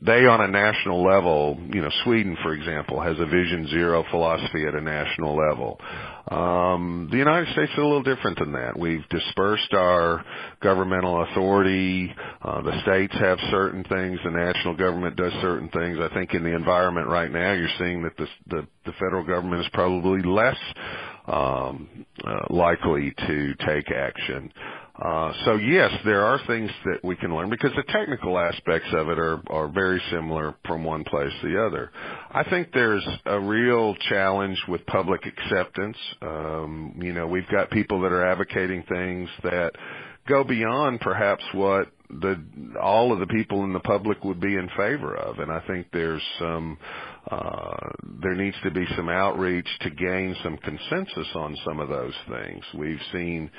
they 0.00 0.24
on 0.24 0.40
a 0.40 0.46
national 0.46 1.04
level 1.04 1.58
you 1.74 1.80
know 1.82 1.90
sweden 2.04 2.36
for 2.44 2.54
example 2.54 3.00
has 3.00 3.18
a 3.18 3.26
vision 3.26 3.66
zero 3.68 4.04
philosophy 4.10 4.64
at 4.66 4.74
a 4.74 4.80
national 4.80 5.36
level 5.36 5.78
um, 6.30 7.08
the 7.10 7.16
United 7.16 7.50
States 7.52 7.72
is 7.72 7.78
a 7.78 7.82
little 7.82 8.02
different 8.02 8.38
than 8.38 8.52
that. 8.52 8.78
We've 8.78 9.06
dispersed 9.08 9.72
our 9.72 10.22
governmental 10.60 11.22
authority. 11.22 12.14
Uh, 12.42 12.60
the 12.60 12.82
states 12.82 13.14
have 13.18 13.38
certain 13.50 13.82
things. 13.84 14.18
The 14.22 14.30
national 14.30 14.76
government 14.76 15.16
does 15.16 15.32
certain 15.40 15.70
things. 15.70 15.98
I 15.98 16.12
think 16.12 16.34
in 16.34 16.42
the 16.42 16.54
environment 16.54 17.08
right 17.08 17.32
now, 17.32 17.52
you're 17.52 17.68
seeing 17.78 18.02
that 18.02 18.16
the 18.18 18.26
the, 18.48 18.66
the 18.84 18.92
federal 18.92 19.24
government 19.24 19.62
is 19.62 19.70
probably 19.72 20.20
less 20.22 20.58
um, 21.28 22.06
uh, 22.24 22.40
likely 22.50 23.12
to 23.26 23.54
take 23.66 23.90
action. 23.90 24.52
Uh, 25.00 25.32
so 25.44 25.54
yes, 25.54 25.92
there 26.04 26.24
are 26.24 26.40
things 26.48 26.70
that 26.84 26.98
we 27.04 27.14
can 27.14 27.34
learn 27.34 27.48
because 27.48 27.70
the 27.76 27.84
technical 27.92 28.36
aspects 28.36 28.88
of 28.94 29.08
it 29.08 29.18
are, 29.18 29.40
are 29.48 29.68
very 29.68 30.02
similar 30.10 30.56
from 30.66 30.82
one 30.82 31.04
place 31.04 31.30
to 31.40 31.48
the 31.48 31.64
other. 31.64 31.92
I 32.32 32.42
think 32.50 32.72
there's 32.72 33.06
a 33.26 33.38
real 33.38 33.94
challenge 34.08 34.60
with 34.66 34.84
public 34.86 35.20
acceptance. 35.24 35.96
Um, 36.20 36.98
you 37.00 37.12
know, 37.12 37.28
we've 37.28 37.48
got 37.48 37.70
people 37.70 38.00
that 38.00 38.12
are 38.12 38.24
advocating 38.24 38.82
things 38.88 39.28
that 39.44 39.72
go 40.26 40.42
beyond 40.42 41.00
perhaps 41.00 41.44
what 41.52 41.92
the 42.10 42.42
all 42.82 43.12
of 43.12 43.20
the 43.20 43.26
people 43.26 43.64
in 43.64 43.72
the 43.72 43.80
public 43.80 44.24
would 44.24 44.40
be 44.40 44.54
in 44.54 44.68
favor 44.76 45.14
of 45.14 45.38
and 45.40 45.52
I 45.52 45.60
think 45.66 45.88
there's 45.92 46.22
some 46.38 46.78
uh 47.30 47.88
there 48.22 48.34
needs 48.34 48.56
to 48.64 48.70
be 48.70 48.84
some 48.96 49.08
outreach 49.08 49.68
to 49.80 49.90
gain 49.90 50.34
some 50.42 50.56
consensus 50.58 51.28
on 51.34 51.56
some 51.64 51.78
of 51.78 51.88
those 51.88 52.14
things. 52.28 52.64
We've 52.74 53.00
seen 53.12 53.50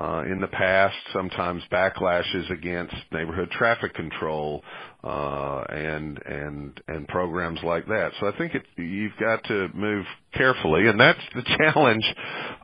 uh, 0.00 0.22
in 0.24 0.40
the 0.40 0.48
past, 0.48 0.96
sometimes 1.12 1.62
backlashes 1.70 2.50
against 2.50 2.94
neighborhood 3.10 3.50
traffic 3.50 3.94
control 3.94 4.62
uh, 5.04 5.64
and 5.68 6.20
and 6.24 6.80
and 6.88 7.08
programs 7.08 7.60
like 7.62 7.86
that. 7.86 8.12
So 8.20 8.28
I 8.28 8.36
think 8.38 8.54
it, 8.54 8.62
you've 8.76 9.16
got 9.18 9.44
to 9.44 9.68
move 9.74 10.04
carefully, 10.34 10.88
and 10.88 10.98
that's 10.98 11.20
the 11.34 11.42
challenge 11.58 12.04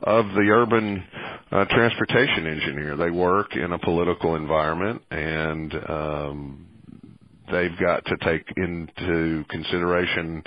of 0.03 0.25
the 0.29 0.49
urban 0.51 1.03
uh, 1.51 1.65
transportation 1.65 2.47
engineer. 2.47 2.95
They 2.95 3.11
work 3.11 3.55
in 3.55 3.71
a 3.71 3.79
political 3.79 4.35
environment, 4.35 5.01
and 5.11 5.73
um, 5.87 6.68
they've 7.51 7.77
got 7.79 8.05
to 8.05 8.17
take 8.17 8.45
into 8.57 9.43
consideration 9.49 10.43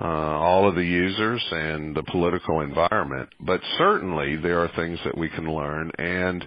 uh, 0.00 0.04
all 0.04 0.68
of 0.68 0.74
the 0.74 0.84
users 0.84 1.42
and 1.50 1.96
the 1.96 2.02
political 2.04 2.60
environment. 2.60 3.28
But 3.40 3.60
certainly 3.78 4.36
there 4.36 4.60
are 4.60 4.70
things 4.76 4.98
that 5.04 5.16
we 5.16 5.28
can 5.30 5.50
learn. 5.52 5.90
And 5.98 6.46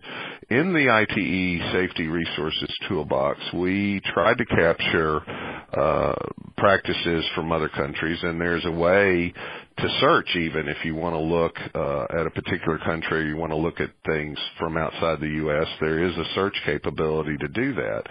in 0.49 0.73
the 0.73 0.89
ITE 0.89 1.73
Safety 1.73 2.07
Resources 2.07 2.69
Toolbox, 2.87 3.39
we 3.53 4.01
tried 4.13 4.37
to 4.37 4.45
capture 4.45 5.21
uh, 5.77 6.13
practices 6.59 7.25
from 7.35 7.51
other 7.51 7.69
countries, 7.69 8.19
and 8.23 8.39
there's 8.39 8.65
a 8.65 8.71
way 8.71 9.33
to 9.79 9.89
search 10.01 10.35
even 10.35 10.67
if 10.67 10.77
you 10.83 10.93
want 10.95 11.15
to 11.15 11.19
look 11.19 11.55
uh, 11.73 12.19
at 12.19 12.27
a 12.27 12.29
particular 12.31 12.77
country, 12.79 13.27
you 13.27 13.37
want 13.37 13.51
to 13.51 13.55
look 13.57 13.79
at 13.79 13.89
things 14.05 14.37
from 14.59 14.77
outside 14.77 15.21
the 15.21 15.27
U.S. 15.27 15.67
There 15.79 16.03
is 16.03 16.15
a 16.17 16.25
search 16.35 16.55
capability 16.65 17.37
to 17.37 17.47
do 17.47 17.73
that. 17.75 18.03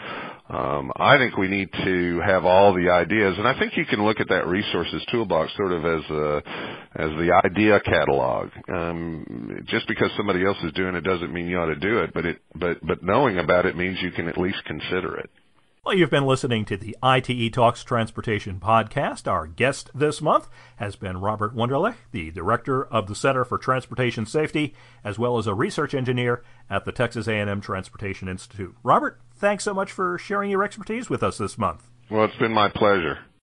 Um, 0.48 0.90
I 0.96 1.18
think 1.18 1.36
we 1.36 1.48
need 1.48 1.68
to 1.84 2.20
have 2.24 2.46
all 2.46 2.74
the 2.74 2.90
ideas, 2.90 3.34
and 3.38 3.46
I 3.46 3.58
think 3.58 3.76
you 3.76 3.84
can 3.84 4.04
look 4.04 4.20
at 4.20 4.28
that 4.30 4.46
resources 4.46 5.04
toolbox 5.10 5.52
sort 5.56 5.72
of 5.72 5.84
as 5.84 6.10
a 6.10 6.42
as 6.96 7.10
the 7.18 7.40
idea 7.44 7.80
catalog. 7.80 8.48
Um, 8.72 9.64
just 9.68 9.86
because 9.88 10.10
somebody 10.16 10.44
else 10.44 10.58
is 10.64 10.72
doing 10.72 10.94
it 10.94 11.02
doesn't 11.04 11.32
mean 11.32 11.48
you 11.48 11.58
ought 11.58 11.66
to 11.66 11.76
do 11.76 11.98
it, 12.00 12.14
but 12.14 12.24
it 12.24 12.38
but 12.54 12.78
but 12.86 13.02
knowing 13.02 13.38
about 13.38 13.66
it 13.66 13.76
means 13.76 13.98
you 14.02 14.10
can 14.12 14.28
at 14.28 14.38
least 14.38 14.58
consider 14.66 15.18
it. 15.18 15.30
Well, 15.88 15.96
you've 15.96 16.10
been 16.10 16.26
listening 16.26 16.66
to 16.66 16.76
the 16.76 16.98
ITE 17.02 17.50
Talks 17.50 17.82
Transportation 17.82 18.60
podcast. 18.60 19.26
Our 19.26 19.46
guest 19.46 19.88
this 19.94 20.20
month 20.20 20.46
has 20.76 20.96
been 20.96 21.22
Robert 21.22 21.56
Wunderlich, 21.56 21.94
the 22.10 22.30
director 22.30 22.84
of 22.84 23.06
the 23.06 23.14
Center 23.14 23.42
for 23.42 23.56
Transportation 23.56 24.26
Safety, 24.26 24.74
as 25.02 25.18
well 25.18 25.38
as 25.38 25.46
a 25.46 25.54
research 25.54 25.94
engineer 25.94 26.42
at 26.68 26.84
the 26.84 26.92
Texas 26.92 27.26
A&M 27.26 27.62
Transportation 27.62 28.28
Institute. 28.28 28.76
Robert, 28.82 29.18
thanks 29.34 29.64
so 29.64 29.72
much 29.72 29.90
for 29.90 30.18
sharing 30.18 30.50
your 30.50 30.62
expertise 30.62 31.08
with 31.08 31.22
us 31.22 31.38
this 31.38 31.56
month. 31.56 31.88
Well, 32.10 32.26
it's 32.26 32.36
been 32.36 32.52
my 32.52 32.68
pleasure. 32.68 33.20